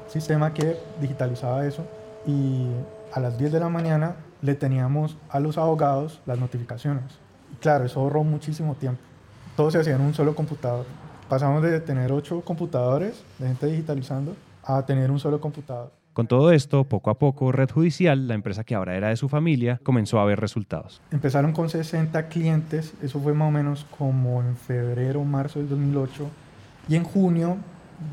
sistema 0.06 0.54
que 0.54 0.78
digitalizaba 1.00 1.66
eso. 1.66 1.84
Y 2.24 2.68
a 3.12 3.18
las 3.18 3.36
10 3.36 3.50
de 3.50 3.58
la 3.58 3.68
mañana 3.68 4.14
le 4.42 4.54
teníamos 4.54 5.16
a 5.28 5.40
los 5.40 5.58
abogados 5.58 6.20
las 6.24 6.38
notificaciones. 6.38 7.18
Y 7.52 7.56
claro, 7.56 7.84
eso 7.84 7.98
ahorró 7.98 8.22
muchísimo 8.22 8.76
tiempo. 8.76 9.02
Todo 9.56 9.72
se 9.72 9.80
hacía 9.80 9.96
en 9.96 10.02
un 10.02 10.14
solo 10.14 10.36
computador. 10.36 10.86
Pasamos 11.28 11.64
de 11.64 11.80
tener 11.80 12.12
8 12.12 12.42
computadores 12.42 13.24
de 13.40 13.48
gente 13.48 13.66
digitalizando 13.66 14.36
a 14.62 14.86
tener 14.86 15.10
un 15.10 15.18
solo 15.18 15.40
computador. 15.40 15.97
Con 16.18 16.26
todo 16.26 16.50
esto, 16.50 16.82
poco 16.82 17.10
a 17.10 17.18
poco, 17.20 17.52
Red 17.52 17.70
Judicial, 17.70 18.26
la 18.26 18.34
empresa 18.34 18.64
que 18.64 18.74
ahora 18.74 18.96
era 18.96 19.10
de 19.10 19.14
su 19.14 19.28
familia, 19.28 19.78
comenzó 19.84 20.18
a 20.18 20.24
ver 20.24 20.40
resultados. 20.40 21.00
Empezaron 21.12 21.52
con 21.52 21.70
60 21.70 22.26
clientes, 22.26 22.92
eso 23.00 23.20
fue 23.20 23.34
más 23.34 23.46
o 23.46 23.50
menos 23.52 23.86
como 23.96 24.42
en 24.42 24.56
febrero, 24.56 25.22
marzo 25.22 25.60
del 25.60 25.68
2008, 25.68 26.28
y 26.88 26.96
en 26.96 27.04
junio, 27.04 27.58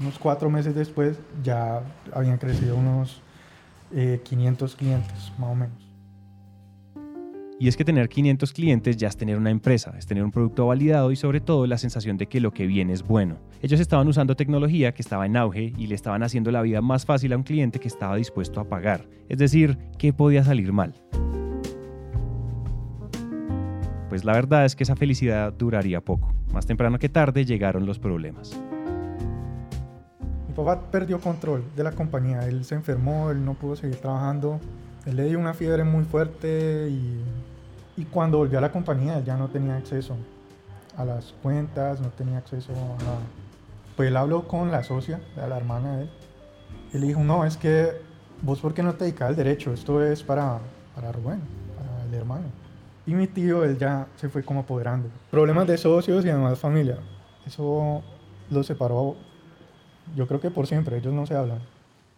unos 0.01 0.19
cuatro 0.19 0.51
meses 0.51 0.75
después, 0.75 1.17
ya 1.43 1.81
habían 2.13 2.37
crecido 2.37 2.75
unos 2.75 3.23
500 3.89 4.73
eh, 4.73 4.77
clientes, 4.77 5.31
más 5.39 5.49
o 5.49 5.55
menos. 5.55 5.84
Y 7.57 7.69
es 7.69 7.77
que 7.77 7.85
tener 7.85 8.09
500 8.09 8.51
clientes 8.51 8.97
ya 8.97 9.07
es 9.07 9.15
tener 9.15 9.37
una 9.37 9.49
empresa, 9.49 9.95
es 9.97 10.05
tener 10.05 10.25
un 10.25 10.31
producto 10.31 10.67
validado 10.67 11.11
y 11.11 11.15
sobre 11.15 11.39
todo 11.39 11.65
la 11.67 11.77
sensación 11.77 12.17
de 12.17 12.27
que 12.27 12.41
lo 12.41 12.51
que 12.51 12.67
viene 12.67 12.91
es 12.91 13.01
bueno. 13.01 13.37
Ellos 13.61 13.79
estaban 13.79 14.09
usando 14.09 14.35
tecnología 14.35 14.93
que 14.93 15.01
estaba 15.01 15.25
en 15.25 15.37
auge 15.37 15.71
y 15.77 15.87
le 15.87 15.95
estaban 15.95 16.21
haciendo 16.21 16.51
la 16.51 16.61
vida 16.61 16.81
más 16.81 17.05
fácil 17.05 17.31
a 17.31 17.37
un 17.37 17.43
cliente 17.43 17.79
que 17.79 17.87
estaba 17.87 18.17
dispuesto 18.17 18.59
a 18.59 18.67
pagar. 18.67 19.07
Es 19.29 19.37
decir, 19.37 19.77
¿qué 19.97 20.11
podía 20.11 20.43
salir 20.43 20.73
mal? 20.73 20.95
Pues 24.09 24.25
la 24.25 24.33
verdad 24.33 24.65
es 24.65 24.75
que 24.75 24.83
esa 24.83 24.97
felicidad 24.97 25.53
duraría 25.53 26.01
poco. 26.01 26.33
Más 26.53 26.65
temprano 26.65 26.99
que 26.99 27.07
tarde 27.07 27.45
llegaron 27.45 27.85
los 27.85 27.99
problemas. 27.99 28.59
Mi 30.49 30.53
papá 30.53 30.91
perdió 30.91 31.21
control 31.21 31.63
de 31.73 31.83
la 31.83 31.93
compañía, 31.93 32.45
él 32.47 32.65
se 32.65 32.75
enfermó, 32.75 33.31
él 33.31 33.45
no 33.45 33.53
pudo 33.53 33.77
seguir 33.77 33.95
trabajando, 33.95 34.59
él 35.05 35.15
le 35.15 35.25
dio 35.25 35.39
una 35.39 35.53
fiebre 35.53 35.83
muy 35.83 36.03
fuerte 36.03 36.87
y 36.89 37.21
y 37.97 38.05
cuando 38.05 38.37
volvió 38.37 38.57
a 38.57 38.61
la 38.61 38.71
compañía, 38.71 39.17
él 39.17 39.23
ya 39.23 39.37
no 39.37 39.47
tenía 39.47 39.77
acceso 39.77 40.17
a 40.97 41.05
las 41.05 41.33
cuentas, 41.41 42.01
no 42.01 42.09
tenía 42.09 42.37
acceso 42.37 42.71
a 42.73 43.03
nada. 43.03 43.19
Pues 43.95 44.09
él 44.09 44.17
habló 44.17 44.47
con 44.47 44.69
la 44.69 44.83
socia, 44.83 45.21
la 45.35 45.55
hermana 45.55 45.97
de 45.97 46.03
él, 46.03 46.09
y 46.93 46.97
le 46.97 47.07
dijo, 47.07 47.23
no, 47.23 47.45
es 47.45 47.55
que 47.55 47.93
vos 48.41 48.59
por 48.59 48.73
qué 48.73 48.83
no 48.83 48.93
te 48.95 49.05
dedicas 49.05 49.29
al 49.29 49.35
derecho, 49.35 49.71
esto 49.73 50.03
es 50.03 50.23
para, 50.23 50.59
para 50.93 51.11
Rubén, 51.13 51.39
para 51.77 52.03
el 52.03 52.13
hermano. 52.13 52.47
Y 53.05 53.13
mi 53.13 53.27
tío, 53.27 53.63
él 53.63 53.77
ya 53.77 54.07
se 54.17 54.27
fue 54.27 54.43
como 54.43 54.61
apoderando. 54.61 55.09
Problemas 55.31 55.67
de 55.67 55.77
socios 55.77 56.25
y 56.25 56.29
además 56.29 56.59
familia. 56.59 56.97
Eso 57.45 58.03
los 58.49 58.65
separó, 58.65 59.15
yo 60.15 60.27
creo 60.27 60.41
que 60.41 60.51
por 60.51 60.67
siempre, 60.67 60.97
ellos 60.97 61.13
no 61.13 61.25
se 61.25 61.35
hablan. 61.35 61.59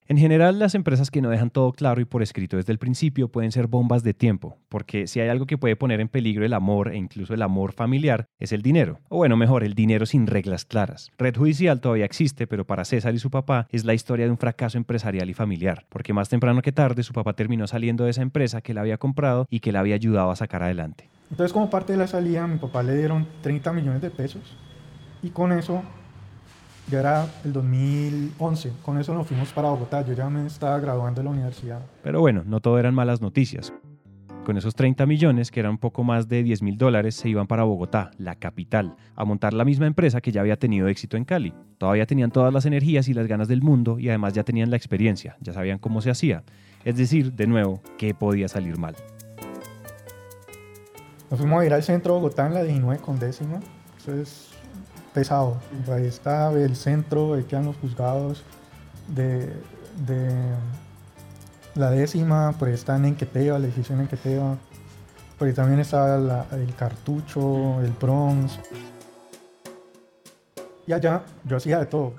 En 0.09 0.17
general, 0.17 0.57
las 0.57 0.73
empresas 0.73 1.11
que 1.11 1.21
no 1.21 1.29
dejan 1.29 1.49
todo 1.49 1.73
claro 1.73 1.99
y 1.99 2.05
por 2.05 2.23
escrito 2.23 2.55
desde 2.55 2.71
el 2.71 2.79
principio 2.79 3.27
pueden 3.27 3.51
ser 3.51 3.67
bombas 3.67 4.03
de 4.03 4.13
tiempo, 4.13 4.57
porque 4.69 5.05
si 5.05 5.19
hay 5.19 5.27
algo 5.27 5.45
que 5.45 5.57
puede 5.57 5.75
poner 5.75 5.99
en 5.99 6.07
peligro 6.07 6.45
el 6.45 6.53
amor 6.53 6.93
e 6.93 6.97
incluso 6.97 7.33
el 7.33 7.41
amor 7.41 7.73
familiar, 7.73 8.29
es 8.39 8.53
el 8.53 8.61
dinero. 8.61 9.01
O 9.09 9.17
bueno, 9.17 9.35
mejor, 9.35 9.65
el 9.65 9.73
dinero 9.73 10.05
sin 10.05 10.25
reglas 10.25 10.63
claras. 10.63 11.11
Red 11.17 11.35
Judicial 11.35 11.81
todavía 11.81 12.05
existe, 12.05 12.47
pero 12.47 12.65
para 12.65 12.85
César 12.85 13.13
y 13.15 13.19
su 13.19 13.29
papá 13.29 13.67
es 13.69 13.83
la 13.83 13.93
historia 13.93 14.23
de 14.23 14.31
un 14.31 14.37
fracaso 14.37 14.77
empresarial 14.77 15.29
y 15.29 15.33
familiar, 15.33 15.85
porque 15.89 16.13
más 16.13 16.29
temprano 16.29 16.61
que 16.61 16.71
tarde 16.71 17.03
su 17.03 17.11
papá 17.11 17.33
terminó 17.33 17.67
saliendo 17.67 18.05
de 18.05 18.11
esa 18.11 18.21
empresa 18.21 18.61
que 18.61 18.73
le 18.73 18.79
había 18.79 18.97
comprado 18.97 19.45
y 19.49 19.59
que 19.59 19.73
le 19.73 19.77
había 19.77 19.95
ayudado 19.95 20.31
a 20.31 20.37
sacar 20.37 20.63
adelante. 20.63 21.09
Entonces, 21.29 21.51
como 21.51 21.69
parte 21.69 21.91
de 21.91 21.97
la 21.97 22.07
salida, 22.07 22.47
mi 22.47 22.59
papá 22.59 22.81
le 22.81 22.95
dieron 22.95 23.27
30 23.41 23.73
millones 23.73 24.01
de 24.01 24.09
pesos 24.09 24.55
y 25.21 25.31
con 25.31 25.51
eso 25.51 25.83
ya 26.89 26.99
era 26.99 27.27
el 27.43 27.53
2011, 27.53 28.71
con 28.83 28.97
eso 28.97 29.13
nos 29.13 29.27
fuimos 29.27 29.51
para 29.51 29.69
Bogotá, 29.69 30.05
yo 30.05 30.13
ya 30.13 30.29
me 30.29 30.45
estaba 30.45 30.79
graduando 30.79 31.21
de 31.21 31.25
la 31.25 31.31
universidad. 31.31 31.81
Pero 32.03 32.21
bueno, 32.21 32.43
no 32.45 32.59
todo 32.61 32.79
eran 32.79 32.95
malas 32.95 33.21
noticias. 33.21 33.73
Con 34.45 34.55
esos 34.55 34.75
30 34.75 35.05
millones, 35.05 35.51
que 35.51 35.59
eran 35.59 35.73
un 35.73 35.77
poco 35.77 36.05
más 36.05 36.29
de 36.29 36.41
10 36.41 36.61
mil 36.61 36.77
dólares, 36.77 37.15
se 37.15 37.27
iban 37.27 37.47
para 37.47 37.63
Bogotá, 37.63 38.11
la 38.17 38.35
capital, 38.35 38.95
a 39.13 39.25
montar 39.25 39.53
la 39.53 39.65
misma 39.65 39.87
empresa 39.87 40.21
que 40.21 40.31
ya 40.31 40.39
había 40.39 40.55
tenido 40.55 40.87
éxito 40.87 41.17
en 41.17 41.25
Cali. 41.25 41.53
Todavía 41.77 42.05
tenían 42.05 42.31
todas 42.31 42.53
las 42.53 42.65
energías 42.65 43.09
y 43.09 43.13
las 43.13 43.27
ganas 43.27 43.49
del 43.49 43.61
mundo 43.61 43.99
y 43.99 44.07
además 44.07 44.31
ya 44.31 44.43
tenían 44.43 44.69
la 44.69 44.77
experiencia, 44.77 45.35
ya 45.41 45.51
sabían 45.51 45.79
cómo 45.79 46.01
se 46.01 46.11
hacía. 46.11 46.43
Es 46.85 46.95
decir, 46.95 47.33
de 47.33 47.45
nuevo, 47.45 47.81
¿qué 47.97 48.13
podía 48.13 48.47
salir 48.47 48.77
mal? 48.77 48.95
Nos 51.29 51.37
fuimos 51.41 51.61
a 51.61 51.65
ir 51.65 51.73
al 51.73 51.83
centro 51.83 52.13
de 52.13 52.21
Bogotá 52.21 52.47
en 52.47 52.53
la 52.53 52.63
19 52.63 53.01
con 53.01 53.19
décima. 53.19 53.59
Eso 53.97 54.13
es 54.13 54.46
pesado. 55.17 55.57
Ahí 55.91 56.05
está 56.05 56.51
el 56.51 56.75
centro, 56.75 57.33
ahí 57.33 57.43
quedan 57.43 57.65
los 57.65 57.75
juzgados 57.77 58.43
de, 59.07 59.51
de 60.05 60.31
la 61.73 61.89
décima, 61.89 62.53
por 62.59 62.67
ahí 62.67 62.75
está 62.75 62.97
en 62.97 63.05
Enqueteva, 63.05 63.57
el 63.57 63.65
edificio 63.65 63.95
en 63.95 64.01
Enqueteva. 64.01 64.57
Por 65.39 65.51
también 65.53 65.79
está 65.79 66.19
la- 66.19 66.45
el 66.51 66.71
cartucho, 66.75 67.81
el 67.81 67.91
Bronx. 67.99 68.59
Y 70.85 70.93
allá 70.93 71.23
yo 71.45 71.57
hacía 71.57 71.79
de 71.79 71.87
todo. 71.87 72.13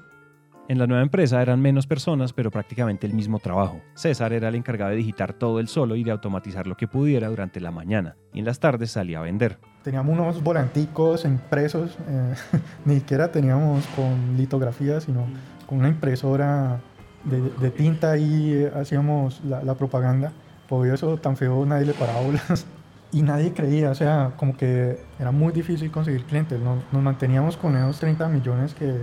En 0.68 0.78
la 0.78 0.87
nueva 0.87 1.02
empresa 1.02 1.40
eran 1.40 1.62
menos 1.62 1.87
personas, 1.87 2.34
pero 2.34 2.50
prácticamente 2.50 3.06
el 3.06 3.14
mismo 3.14 3.38
trabajo. 3.38 3.80
César 3.94 4.34
era 4.34 4.48
el 4.48 4.54
encargado 4.54 4.90
de 4.90 4.98
digitar 4.98 5.32
todo 5.32 5.60
él 5.60 5.68
solo 5.68 5.96
y 5.96 6.04
de 6.04 6.10
automatizar 6.10 6.66
lo 6.66 6.76
que 6.76 6.87
pudiera 6.87 7.28
durante 7.28 7.58
la 7.58 7.70
mañana, 7.70 8.16
y 8.34 8.40
en 8.40 8.44
las 8.44 8.60
tardes 8.60 8.90
salía 8.90 9.20
a 9.20 9.22
vender. 9.22 9.58
Teníamos 9.82 10.18
unos 10.18 10.42
volanticos 10.42 11.25
impresos, 11.25 11.96
eh, 12.06 12.34
ni 12.84 12.96
siquiera 12.96 13.32
teníamos 13.32 13.87
con 13.96 14.37
litografía, 14.37 15.00
sino 15.00 15.25
con 15.66 15.78
una 15.78 15.88
impresora 15.88 16.80
de, 17.25 17.40
de 17.40 17.70
tinta 17.70 18.18
y 18.18 18.52
eh, 18.52 18.72
hacíamos 18.75 19.42
la, 19.44 19.62
la 19.62 19.75
propaganda. 19.75 20.32
Por 20.68 20.87
eso 20.87 21.16
tan 21.16 21.38
feo 21.38 21.64
nadie 21.64 21.87
le 21.87 21.94
paraba 21.94 22.20
bolas. 22.20 22.66
Y 23.10 23.22
nadie 23.22 23.54
creía, 23.54 23.90
o 23.90 23.94
sea, 23.94 24.32
como 24.37 24.54
que 24.54 25.00
era 25.18 25.30
muy 25.30 25.50
difícil 25.50 25.90
conseguir 25.90 26.25
clientes. 26.25 26.60
Nos, 26.60 26.84
nos 26.92 27.02
manteníamos 27.02 27.56
con 27.56 27.75
esos 27.75 27.98
30 28.00 28.28
millones 28.28 28.75
que 28.75 29.00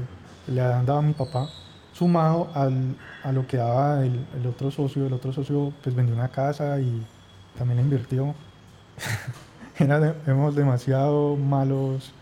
le 0.47 0.61
dado 0.61 0.97
a 0.97 1.01
mi 1.01 1.13
papá, 1.13 1.49
sumado 1.93 2.49
al, 2.53 2.95
a 3.23 3.31
lo 3.31 3.47
que 3.47 3.57
daba 3.57 4.03
el, 4.05 4.25
el 4.39 4.47
otro 4.47 4.71
socio. 4.71 5.05
El 5.07 5.13
otro 5.13 5.31
socio 5.33 5.73
pues 5.83 5.95
vendió 5.95 6.15
una 6.15 6.29
casa 6.29 6.79
y 6.79 7.01
también 7.57 7.79
invirtió. 7.79 8.33
Era 9.79 9.99
de- 9.99 10.13
éramos 10.25 10.55
demasiado 10.55 11.35
malos, 11.35 12.13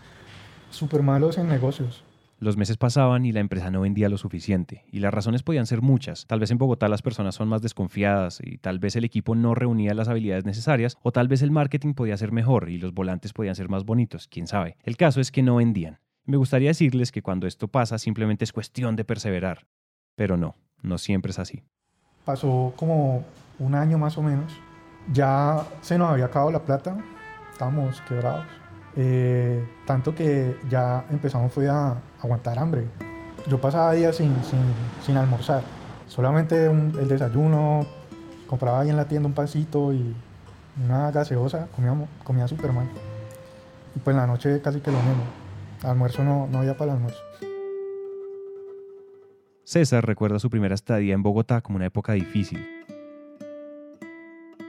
súper 0.70 1.02
malos 1.02 1.38
en 1.38 1.48
negocios. 1.48 2.02
Los 2.40 2.56
meses 2.56 2.76
pasaban 2.76 3.24
y 3.24 3.32
la 3.32 3.40
empresa 3.40 3.70
no 3.70 3.82
vendía 3.82 4.08
lo 4.08 4.18
suficiente, 4.18 4.84
y 4.90 4.98
las 4.98 5.14
razones 5.14 5.42
podían 5.44 5.66
ser 5.66 5.80
muchas. 5.80 6.26
Tal 6.26 6.40
vez 6.40 6.50
en 6.50 6.58
Bogotá 6.58 6.88
las 6.88 7.00
personas 7.00 7.36
son 7.36 7.48
más 7.48 7.62
desconfiadas 7.62 8.40
y 8.42 8.58
tal 8.58 8.80
vez 8.80 8.96
el 8.96 9.04
equipo 9.04 9.34
no 9.36 9.54
reunía 9.54 9.94
las 9.94 10.08
habilidades 10.08 10.44
necesarias, 10.44 10.98
o 11.02 11.12
tal 11.12 11.28
vez 11.28 11.42
el 11.42 11.52
marketing 11.52 11.94
podía 11.94 12.16
ser 12.16 12.32
mejor 12.32 12.68
y 12.68 12.76
los 12.78 12.92
volantes 12.92 13.32
podían 13.32 13.54
ser 13.54 13.68
más 13.68 13.84
bonitos, 13.84 14.26
quién 14.28 14.46
sabe. 14.48 14.76
El 14.82 14.96
caso 14.96 15.20
es 15.20 15.30
que 15.30 15.42
no 15.44 15.56
vendían. 15.56 16.00
Me 16.26 16.36
gustaría 16.36 16.70
decirles 16.70 17.12
que 17.12 17.22
cuando 17.22 17.46
esto 17.46 17.68
pasa 17.68 17.98
simplemente 17.98 18.44
es 18.44 18.52
cuestión 18.52 18.96
de 18.96 19.04
perseverar. 19.04 19.66
Pero 20.16 20.36
no, 20.36 20.54
no 20.82 20.98
siempre 20.98 21.30
es 21.32 21.38
así. 21.38 21.62
Pasó 22.24 22.72
como 22.76 23.24
un 23.58 23.74
año 23.74 23.98
más 23.98 24.16
o 24.16 24.22
menos. 24.22 24.52
Ya 25.12 25.66
se 25.82 25.98
nos 25.98 26.10
había 26.10 26.26
acabado 26.26 26.50
la 26.50 26.62
plata, 26.64 26.96
estábamos 27.52 28.00
quebrados. 28.02 28.46
Eh, 28.96 29.66
tanto 29.86 30.14
que 30.14 30.56
ya 30.70 31.04
empezamos 31.10 31.52
fue 31.52 31.68
a 31.68 32.00
aguantar 32.22 32.58
hambre. 32.58 32.86
Yo 33.48 33.60
pasaba 33.60 33.92
días 33.92 34.16
sin, 34.16 34.32
sin, 34.44 34.60
sin 35.04 35.16
almorzar, 35.18 35.62
solamente 36.08 36.68
un- 36.68 36.96
el 36.98 37.08
desayuno, 37.08 37.84
compraba 38.46 38.80
ahí 38.80 38.88
en 38.88 38.96
la 38.96 39.04
tienda 39.06 39.26
un 39.28 39.34
pancito 39.34 39.92
y 39.92 40.14
una 40.82 41.10
gaseosa, 41.10 41.66
comía, 41.74 41.94
comía 42.22 42.48
súper 42.48 42.72
mal. 42.72 42.88
Y 43.94 43.98
pues 43.98 44.14
en 44.14 44.20
la 44.20 44.26
noche 44.26 44.62
casi 44.62 44.80
que 44.80 44.90
lo 44.90 44.98
mismo. 44.98 45.22
Almuerzo 45.82 46.24
no, 46.24 46.46
no 46.46 46.58
había 46.58 46.76
para 46.76 46.92
el 46.92 46.96
almuerzo. 46.98 47.20
César 49.64 50.06
recuerda 50.06 50.38
su 50.38 50.50
primera 50.50 50.74
estadía 50.74 51.14
en 51.14 51.22
Bogotá 51.22 51.60
como 51.60 51.76
una 51.76 51.86
época 51.86 52.12
difícil. 52.12 52.66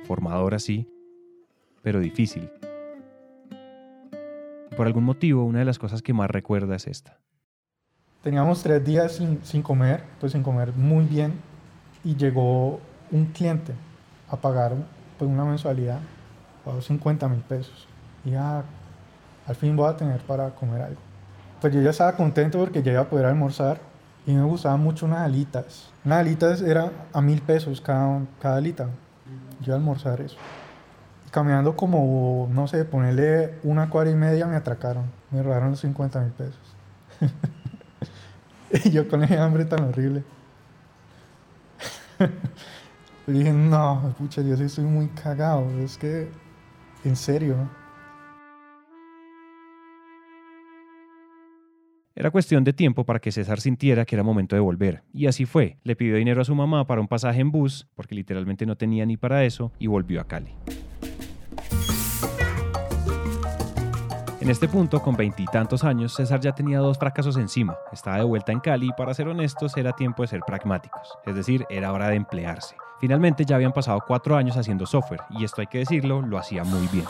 Formadora 0.05 0.59
sí, 0.59 0.89
pero 1.81 1.99
difícil. 1.99 2.49
Por 4.75 4.87
algún 4.87 5.03
motivo, 5.03 5.45
una 5.45 5.59
de 5.59 5.65
las 5.65 5.79
cosas 5.79 6.01
que 6.01 6.13
más 6.13 6.29
recuerda 6.29 6.75
es 6.75 6.87
esta. 6.87 7.19
Teníamos 8.23 8.63
tres 8.63 8.83
días 8.83 9.13
sin, 9.13 9.43
sin 9.43 9.61
comer, 9.61 10.03
pues 10.19 10.31
sin 10.31 10.43
comer 10.43 10.73
muy 10.73 11.05
bien, 11.05 11.33
y 12.03 12.15
llegó 12.15 12.79
un 13.11 13.25
cliente 13.33 13.73
a 14.29 14.37
pagar 14.37 14.73
pues, 15.17 15.29
una 15.29 15.45
mensualidad, 15.45 15.99
pagó 16.63 16.81
50 16.81 17.27
mil 17.29 17.41
pesos. 17.41 17.87
Y 18.23 18.31
ya, 18.31 18.63
al 19.47 19.55
fin 19.55 19.75
voy 19.75 19.89
a 19.89 19.95
tener 19.95 20.21
para 20.21 20.49
comer 20.51 20.81
algo. 20.81 21.01
Pues 21.61 21.73
yo 21.73 21.81
ya 21.81 21.91
estaba 21.91 22.13
contento 22.13 22.59
porque 22.59 22.83
ya 22.83 22.91
iba 22.91 23.01
a 23.01 23.09
poder 23.09 23.25
almorzar 23.25 23.79
y 24.25 24.33
me 24.33 24.43
gustaban 24.43 24.79
mucho 24.79 25.05
unas 25.05 25.19
alitas. 25.19 25.89
Unas 26.03 26.19
alitas 26.19 26.61
era 26.61 26.91
a 27.13 27.21
mil 27.21 27.41
pesos 27.41 27.81
cada, 27.81 28.21
cada 28.41 28.57
alita. 28.57 28.85
Yo 29.59 29.67
iba 29.67 29.75
a 29.75 29.77
almorzar 29.77 30.21
eso. 30.21 30.37
Y 31.27 31.29
caminando 31.29 31.75
como, 31.75 32.47
no 32.51 32.67
sé, 32.67 32.85
ponerle 32.85 33.55
una 33.63 33.89
cuadra 33.89 34.11
y 34.11 34.15
media 34.15 34.47
me 34.47 34.55
atracaron. 34.55 35.05
Me 35.31 35.41
robaron 35.41 35.71
los 35.71 35.79
50 35.79 36.19
mil 36.21 36.31
pesos. 36.31 36.75
Y 38.83 38.89
yo 38.89 39.07
con 39.07 39.23
ese 39.23 39.37
hambre 39.37 39.65
tan 39.65 39.83
horrible. 39.85 40.23
Dije, 43.27 43.51
no, 43.51 44.13
pucha, 44.17 44.41
yo 44.41 44.55
sí 44.57 44.63
estoy 44.63 44.85
muy 44.85 45.07
cagado. 45.07 45.69
Es 45.79 45.97
que, 45.97 46.29
en 47.03 47.15
serio. 47.15 47.55
Era 52.17 52.31
cuestión 52.31 52.63
de 52.63 52.71
tiempo 52.71 53.03
para 53.03 53.19
que 53.19 53.29
César 53.29 53.59
sintiera 53.59 54.05
que 54.05 54.15
era 54.15 54.23
momento 54.23 54.55
de 54.55 54.61
volver. 54.61 55.03
Y 55.13 55.27
así 55.27 55.45
fue. 55.45 55.75
Le 55.83 55.97
pidió 55.97 56.15
dinero 56.15 56.41
a 56.41 56.45
su 56.45 56.55
mamá 56.55 56.87
para 56.87 57.01
un 57.01 57.09
pasaje 57.09 57.41
en 57.41 57.51
bus, 57.51 57.89
porque 57.93 58.15
literalmente 58.15 58.65
no 58.65 58.77
tenía 58.77 59.05
ni 59.05 59.17
para 59.17 59.43
eso, 59.43 59.73
y 59.79 59.87
volvió 59.87 60.21
a 60.21 60.23
Cali. 60.23 60.53
En 64.39 64.49
este 64.49 64.69
punto, 64.69 65.01
con 65.01 65.17
veintitantos 65.17 65.83
años, 65.83 66.15
César 66.15 66.39
ya 66.39 66.55
tenía 66.55 66.79
dos 66.79 66.97
fracasos 66.97 67.35
encima. 67.35 67.75
Estaba 67.91 68.19
de 68.19 68.23
vuelta 68.23 68.53
en 68.53 68.61
Cali 68.61 68.87
y 68.87 68.93
para 68.93 69.13
ser 69.13 69.27
honestos 69.27 69.75
era 69.75 69.91
tiempo 69.91 70.21
de 70.21 70.29
ser 70.29 70.39
pragmáticos. 70.47 71.17
Es 71.25 71.35
decir, 71.35 71.65
era 71.69 71.91
hora 71.91 72.07
de 72.07 72.15
emplearse. 72.15 72.77
Finalmente 73.01 73.43
ya 73.43 73.57
habían 73.57 73.73
pasado 73.73 74.01
cuatro 74.07 74.37
años 74.37 74.55
haciendo 74.55 74.85
software 74.85 75.23
y 75.31 75.43
esto 75.43 75.59
hay 75.59 75.67
que 75.67 75.79
decirlo, 75.79 76.21
lo 76.21 76.37
hacía 76.37 76.63
muy 76.63 76.87
bien. 76.93 77.05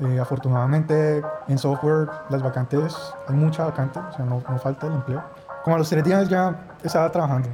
Eh, 0.00 0.20
afortunadamente, 0.20 1.22
en 1.48 1.58
software, 1.58 2.08
las 2.28 2.42
vacantes, 2.42 2.94
hay 3.28 3.34
mucha 3.34 3.64
vacante, 3.64 3.98
o 3.98 4.12
sea, 4.12 4.24
no, 4.24 4.42
no 4.48 4.58
falta 4.58 4.86
el 4.86 4.94
empleo. 4.94 5.22
Como 5.64 5.76
a 5.76 5.78
los 5.78 5.88
tres 5.88 6.04
días 6.04 6.28
ya 6.28 6.54
estaba 6.82 7.10
trabajando. 7.10 7.48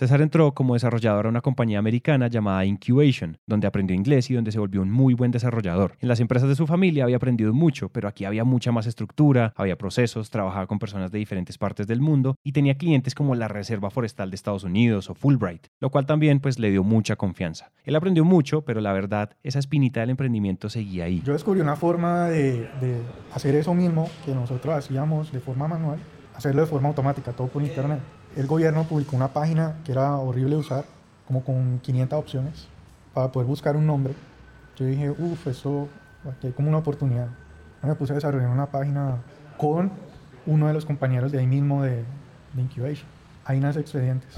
César 0.00 0.22
entró 0.22 0.54
como 0.54 0.72
desarrollador 0.72 1.26
a 1.26 1.28
una 1.28 1.42
compañía 1.42 1.78
americana 1.78 2.28
llamada 2.28 2.64
Incubation, 2.64 3.36
donde 3.46 3.66
aprendió 3.66 3.94
inglés 3.94 4.30
y 4.30 4.34
donde 4.34 4.50
se 4.50 4.58
volvió 4.58 4.80
un 4.80 4.90
muy 4.90 5.12
buen 5.12 5.30
desarrollador. 5.30 5.98
En 6.00 6.08
las 6.08 6.20
empresas 6.20 6.48
de 6.48 6.54
su 6.54 6.66
familia 6.66 7.04
había 7.04 7.16
aprendido 7.16 7.52
mucho, 7.52 7.90
pero 7.90 8.08
aquí 8.08 8.24
había 8.24 8.44
mucha 8.44 8.72
más 8.72 8.86
estructura, 8.86 9.52
había 9.56 9.76
procesos, 9.76 10.30
trabajaba 10.30 10.66
con 10.66 10.78
personas 10.78 11.12
de 11.12 11.18
diferentes 11.18 11.58
partes 11.58 11.86
del 11.86 12.00
mundo 12.00 12.36
y 12.42 12.52
tenía 12.52 12.78
clientes 12.78 13.14
como 13.14 13.34
la 13.34 13.48
Reserva 13.48 13.90
Forestal 13.90 14.30
de 14.30 14.36
Estados 14.36 14.64
Unidos 14.64 15.10
o 15.10 15.14
Fulbright, 15.14 15.66
lo 15.80 15.90
cual 15.90 16.06
también 16.06 16.40
pues 16.40 16.58
le 16.58 16.70
dio 16.70 16.82
mucha 16.82 17.16
confianza. 17.16 17.70
Él 17.84 17.94
aprendió 17.94 18.24
mucho, 18.24 18.62
pero 18.62 18.80
la 18.80 18.94
verdad, 18.94 19.36
esa 19.42 19.58
espinita 19.58 20.00
del 20.00 20.08
emprendimiento 20.08 20.70
seguía 20.70 21.04
ahí. 21.04 21.20
Yo 21.26 21.34
descubrí 21.34 21.60
una 21.60 21.76
forma 21.76 22.30
de, 22.30 22.70
de 22.80 23.02
hacer 23.34 23.54
eso 23.54 23.74
mismo 23.74 24.08
que 24.24 24.34
nosotros 24.34 24.74
hacíamos 24.76 25.30
de 25.30 25.40
forma 25.40 25.68
manual, 25.68 25.98
hacerlo 26.34 26.62
de 26.62 26.68
forma 26.68 26.88
automática, 26.88 27.34
todo 27.34 27.48
por 27.48 27.62
internet. 27.62 28.00
El 28.36 28.46
gobierno 28.46 28.84
publicó 28.84 29.16
una 29.16 29.32
página 29.32 29.76
que 29.84 29.92
era 29.92 30.16
horrible 30.16 30.50
de 30.50 30.60
usar, 30.60 30.84
como 31.26 31.44
con 31.44 31.80
500 31.80 32.18
opciones, 32.18 32.68
para 33.12 33.32
poder 33.32 33.48
buscar 33.48 33.76
un 33.76 33.86
nombre. 33.86 34.14
Yo 34.76 34.86
dije, 34.86 35.10
uff, 35.10 35.48
eso, 35.48 35.88
aquí 36.24 36.46
hay 36.46 36.52
como 36.52 36.68
una 36.68 36.78
oportunidad. 36.78 37.28
Me 37.82 37.94
puse 37.96 38.12
a 38.12 38.14
desarrollar 38.14 38.48
una 38.48 38.66
página 38.66 39.16
con 39.56 39.90
uno 40.46 40.68
de 40.68 40.74
los 40.74 40.86
compañeros 40.86 41.32
de 41.32 41.38
ahí 41.38 41.46
mismo 41.46 41.82
de, 41.82 42.04
de 42.52 42.62
Incubation. 42.62 43.08
Ahí 43.44 43.58
nace 43.58 43.80
Expedientes. 43.80 44.32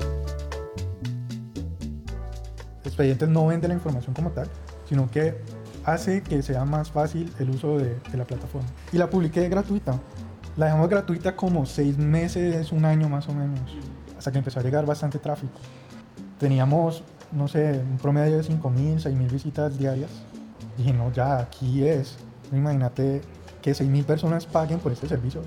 Expedientes 2.85 3.29
no 3.29 3.47
vende 3.47 3.69
la 3.69 3.75
información 3.75 4.15
como 4.15 4.31
tal, 4.31 4.49
sino 4.89 5.11
que 5.11 5.39
hace 5.85 6.23
que 6.23 6.43
sea 6.43 6.65
más 6.65 6.91
fácil 6.91 7.33
el 7.39 7.51
uso 7.51 7.79
de, 7.79 7.97
de 8.11 8.17
la 8.17 8.25
plataforma. 8.25 8.69
Y 8.91 8.97
la 8.97 9.11
publiqué 9.11 9.49
gratuita. 9.49 9.99
La 10.57 10.67
dejamos 10.67 10.89
gratuita 10.89 11.35
como 11.35 11.65
seis 11.65 11.97
meses, 11.97 12.73
un 12.73 12.85
año 12.85 13.09
más 13.09 13.29
o 13.29 13.35
menos, 13.35 13.61
hasta 14.19 14.31
que 14.31 14.39
empezó 14.39 14.61
a 14.61 14.63
llegar 14.63 14.85
bastante 14.85 15.19
tráfico. 15.19 15.59
Teníamos, 16.39 17.03
no 17.33 17.49
sé, 17.49 17.81
un 17.81 17.97
promedio 17.97 18.37
de 18.37 18.43
5.000, 18.43 19.03
6.000 19.03 19.31
visitas 19.31 19.79
diarias. 19.79 20.11
Dije, 20.77 20.93
no, 20.93 21.11
ya, 21.13 21.39
aquí 21.39 21.87
es. 21.87 22.19
Imagínate 22.53 23.23
que 23.63 23.73
6.000 23.73 24.05
personas 24.05 24.45
paguen 24.45 24.79
por 24.79 24.93
este 24.93 25.09
servicio. 25.09 25.43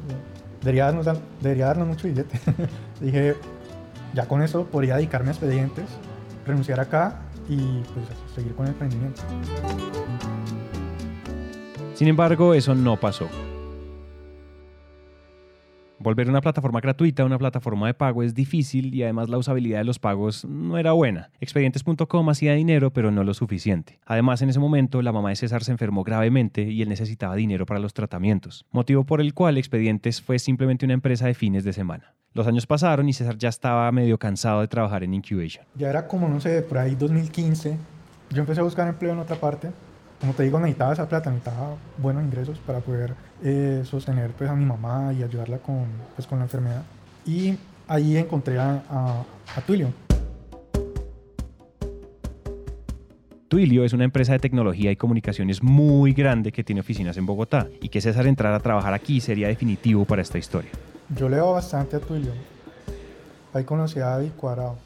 Debería 0.61 0.85
darnos, 0.85 1.05
debería 1.41 1.67
darnos 1.67 1.87
mucho 1.87 2.07
billete. 2.07 2.39
Dije, 2.99 3.35
ya 4.15 4.27
con 4.27 4.41
eso 4.41 4.65
podría 4.65 4.95
dedicarme 4.95 5.29
a 5.29 5.31
expedientes, 5.33 5.85
renunciar 6.47 6.79
acá 6.79 7.21
y 7.47 7.83
pues 7.93 8.07
seguir 8.33 8.55
con 8.55 8.65
el 8.65 8.71
emprendimiento. 8.71 9.21
Sin 11.93 12.07
embargo, 12.07 12.55
eso 12.55 12.73
no 12.73 12.99
pasó. 12.99 13.27
Volver 16.05 16.29
una 16.29 16.39
plataforma 16.39 16.81
gratuita 16.81 17.23
a 17.23 17.25
una 17.25 17.39
plataforma 17.39 17.87
de 17.87 17.95
pago 17.95 18.21
es 18.21 18.35
difícil 18.35 18.93
y 18.93 19.01
además 19.01 19.27
la 19.27 19.39
usabilidad 19.39 19.79
de 19.79 19.85
los 19.85 19.97
pagos 19.97 20.45
no 20.45 20.77
era 20.77 20.91
buena. 20.91 21.31
Expedientes.com 21.39 22.29
hacía 22.29 22.53
dinero 22.53 22.93
pero 22.93 23.09
no 23.09 23.23
lo 23.23 23.33
suficiente. 23.33 23.97
Además 24.05 24.43
en 24.43 24.51
ese 24.51 24.59
momento 24.59 25.01
la 25.01 25.11
mamá 25.11 25.29
de 25.29 25.35
César 25.37 25.63
se 25.63 25.71
enfermó 25.71 26.03
gravemente 26.03 26.61
y 26.61 26.83
él 26.83 26.89
necesitaba 26.89 27.35
dinero 27.35 27.65
para 27.65 27.79
los 27.79 27.95
tratamientos, 27.95 28.67
motivo 28.71 29.03
por 29.03 29.19
el 29.19 29.33
cual 29.33 29.57
Expedientes 29.57 30.21
fue 30.21 30.37
simplemente 30.37 30.85
una 30.85 30.93
empresa 30.93 31.25
de 31.25 31.33
fines 31.33 31.63
de 31.63 31.73
semana. 31.73 32.13
Los 32.35 32.45
años 32.45 32.67
pasaron 32.67 33.09
y 33.09 33.13
César 33.13 33.39
ya 33.39 33.49
estaba 33.49 33.91
medio 33.91 34.19
cansado 34.19 34.61
de 34.61 34.67
trabajar 34.67 35.03
en 35.03 35.15
Incubation. 35.15 35.65
Ya 35.73 35.89
era 35.89 36.07
como, 36.07 36.29
no 36.29 36.39
sé, 36.39 36.61
por 36.61 36.77
ahí 36.77 36.93
2015. 36.93 37.79
Yo 38.29 38.41
empecé 38.41 38.59
a 38.59 38.63
buscar 38.63 38.87
empleo 38.87 39.13
en 39.13 39.17
otra 39.17 39.37
parte 39.37 39.71
como 40.19 40.33
te 40.33 40.43
digo, 40.43 40.59
necesitaba 40.59 40.93
esa 40.93 41.07
plata, 41.07 41.29
necesitaba 41.29 41.75
buenos 41.97 42.23
ingresos 42.23 42.59
para 42.59 42.79
poder 42.79 43.13
eh, 43.43 43.83
sostener 43.85 44.31
pues, 44.31 44.49
a 44.49 44.55
mi 44.55 44.65
mamá 44.65 45.13
y 45.13 45.23
ayudarla 45.23 45.57
con, 45.57 45.85
pues, 46.15 46.27
con 46.27 46.39
la 46.39 46.45
enfermedad. 46.45 46.83
Y 47.25 47.57
ahí 47.87 48.17
encontré 48.17 48.59
a, 48.59 48.83
a, 48.89 49.23
a 49.55 49.61
Twilio. 49.61 49.89
Twilio 53.47 53.85
es 53.85 53.93
una 53.93 54.03
empresa 54.03 54.33
de 54.33 54.39
tecnología 54.39 54.91
y 54.91 54.95
comunicaciones 54.95 55.61
muy 55.61 56.13
grande 56.13 56.51
que 56.51 56.63
tiene 56.63 56.81
oficinas 56.81 57.15
en 57.17 57.25
Bogotá 57.25 57.67
y 57.79 57.89
que 57.89 58.01
César 58.01 58.27
entrar 58.27 58.53
a 58.53 58.59
trabajar 58.59 58.93
aquí 58.93 59.21
sería 59.21 59.47
definitivo 59.47 60.03
para 60.03 60.21
esta 60.21 60.37
historia. 60.37 60.71
Yo 61.15 61.29
leo 61.29 61.53
bastante 61.53 61.95
a 61.95 61.99
Twilio. 61.99 62.31
Ahí 63.53 63.63
conocí 63.63 63.99
a 63.99 64.07
David 64.07 64.31
Cuadrado. 64.35 64.84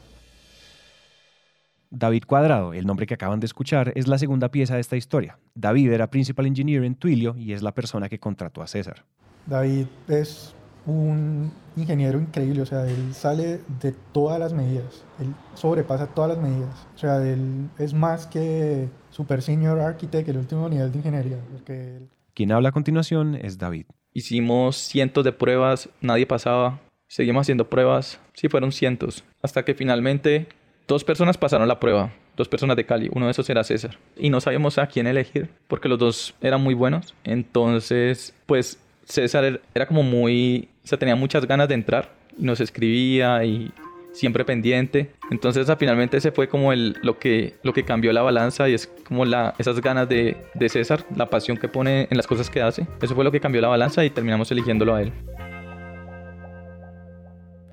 David 1.90 2.22
Cuadrado, 2.26 2.72
el 2.72 2.86
nombre 2.86 3.06
que 3.06 3.14
acaban 3.14 3.40
de 3.40 3.46
escuchar, 3.46 3.92
es 3.96 4.06
la 4.06 4.16
segunda 4.16 4.50
pieza 4.50 4.74
de 4.74 4.80
esta 4.80 4.96
historia. 4.96 5.38
David 5.54 5.92
era 5.92 6.10
Principal 6.10 6.46
Engineer 6.46 6.84
en 6.84 6.94
Twilio 6.94 7.34
y 7.36 7.52
es 7.52 7.62
la 7.62 7.74
persona 7.74 8.08
que 8.08 8.20
contrató 8.20 8.62
a 8.62 8.68
César. 8.68 9.04
David 9.46 9.86
es 10.06 10.54
un 10.86 11.52
ingeniero 11.76 12.20
increíble, 12.20 12.62
o 12.62 12.66
sea, 12.66 12.86
él 12.86 13.12
sale 13.12 13.60
de 13.80 13.92
todas 14.12 14.38
las 14.38 14.52
medidas, 14.52 15.04
él 15.18 15.34
sobrepasa 15.54 16.06
todas 16.06 16.30
las 16.36 16.38
medidas, 16.38 16.86
o 16.94 16.98
sea, 16.98 17.16
él 17.26 17.68
es 17.78 17.92
más 17.92 18.26
que 18.26 18.88
Super 19.10 19.42
Senior 19.42 19.80
Architect, 19.80 20.28
el 20.28 20.38
último 20.38 20.68
nivel 20.68 20.90
de 20.92 20.98
ingeniería. 20.98 21.38
Porque 21.52 21.96
él... 21.96 22.08
Quien 22.34 22.52
habla 22.52 22.70
a 22.70 22.72
continuación 22.72 23.34
es 23.34 23.58
David. 23.58 23.86
Hicimos 24.12 24.76
cientos 24.76 25.24
de 25.24 25.32
pruebas, 25.32 25.88
nadie 26.00 26.26
pasaba, 26.26 26.80
seguimos 27.08 27.42
haciendo 27.42 27.68
pruebas, 27.68 28.20
sí 28.34 28.48
fueron 28.48 28.72
cientos, 28.72 29.24
hasta 29.42 29.64
que 29.64 29.74
finalmente 29.74 30.48
Dos 30.90 31.04
personas 31.04 31.38
pasaron 31.38 31.68
la 31.68 31.78
prueba, 31.78 32.10
dos 32.36 32.48
personas 32.48 32.76
de 32.76 32.84
Cali, 32.84 33.08
uno 33.12 33.26
de 33.26 33.30
esos 33.30 33.48
era 33.48 33.62
César. 33.62 33.96
Y 34.16 34.28
no 34.28 34.40
sabíamos 34.40 34.76
a 34.76 34.88
quién 34.88 35.06
elegir, 35.06 35.48
porque 35.68 35.88
los 35.88 36.00
dos 36.00 36.34
eran 36.40 36.60
muy 36.60 36.74
buenos. 36.74 37.14
Entonces, 37.22 38.34
pues 38.46 38.76
César 39.04 39.60
era 39.72 39.86
como 39.86 40.02
muy, 40.02 40.68
o 40.84 40.88
sea, 40.88 40.98
tenía 40.98 41.14
muchas 41.14 41.46
ganas 41.46 41.68
de 41.68 41.74
entrar, 41.74 42.10
nos 42.36 42.60
escribía 42.60 43.44
y 43.44 43.70
siempre 44.12 44.44
pendiente. 44.44 45.12
Entonces, 45.30 45.68
finalmente 45.78 46.16
ese 46.16 46.32
fue 46.32 46.48
como 46.48 46.72
el, 46.72 46.96
lo, 47.04 47.20
que, 47.20 47.54
lo 47.62 47.72
que 47.72 47.84
cambió 47.84 48.12
la 48.12 48.22
balanza 48.22 48.68
y 48.68 48.74
es 48.74 48.88
como 49.06 49.24
la, 49.24 49.54
esas 49.58 49.80
ganas 49.80 50.08
de, 50.08 50.38
de 50.54 50.68
César, 50.68 51.04
la 51.14 51.30
pasión 51.30 51.56
que 51.56 51.68
pone 51.68 52.08
en 52.10 52.16
las 52.16 52.26
cosas 52.26 52.50
que 52.50 52.62
hace. 52.62 52.88
Eso 53.00 53.14
fue 53.14 53.22
lo 53.22 53.30
que 53.30 53.38
cambió 53.38 53.60
la 53.60 53.68
balanza 53.68 54.04
y 54.04 54.10
terminamos 54.10 54.50
eligiéndolo 54.50 54.96
a 54.96 55.02
él. 55.02 55.12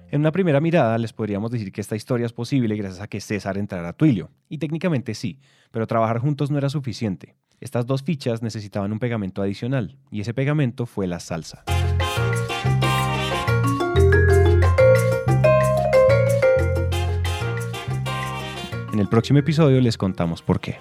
En 0.10 0.22
una 0.22 0.32
primera 0.32 0.62
mirada 0.62 0.98
les 0.98 1.12
podríamos 1.12 1.52
decir 1.52 1.74
que 1.74 1.82
esta 1.82 1.98
historia 1.98 2.26
es 2.26 2.32
posible 2.32 2.78
gracias 2.78 3.02
a 3.02 3.08
que 3.08 3.20
César 3.20 3.58
entrara 3.58 3.90
a 3.90 3.94
Twilio. 3.94 4.32
Y 4.48 4.58
técnicamente 4.58 5.14
sí, 5.14 5.42
pero 5.70 5.86
trabajar 5.86 6.20
juntos 6.20 6.50
no 6.50 6.58
era 6.58 6.70
suficiente. 6.70 7.36
Estas 7.60 7.86
dos 7.86 8.04
fichas 8.04 8.42
necesitaban 8.42 8.94
un 8.94 9.00
pegamento 9.00 9.42
adicional, 9.42 9.98
y 10.10 10.22
ese 10.22 10.34
pegamento 10.34 10.86
fue 10.86 11.08
la 11.08 11.20
salsa. 11.20 11.66
En 18.94 19.00
el 19.00 19.10
próximo 19.10 19.40
episodio 19.40 19.82
les 19.82 19.98
contamos 19.98 20.42
por 20.42 20.62
qué. 20.62 20.78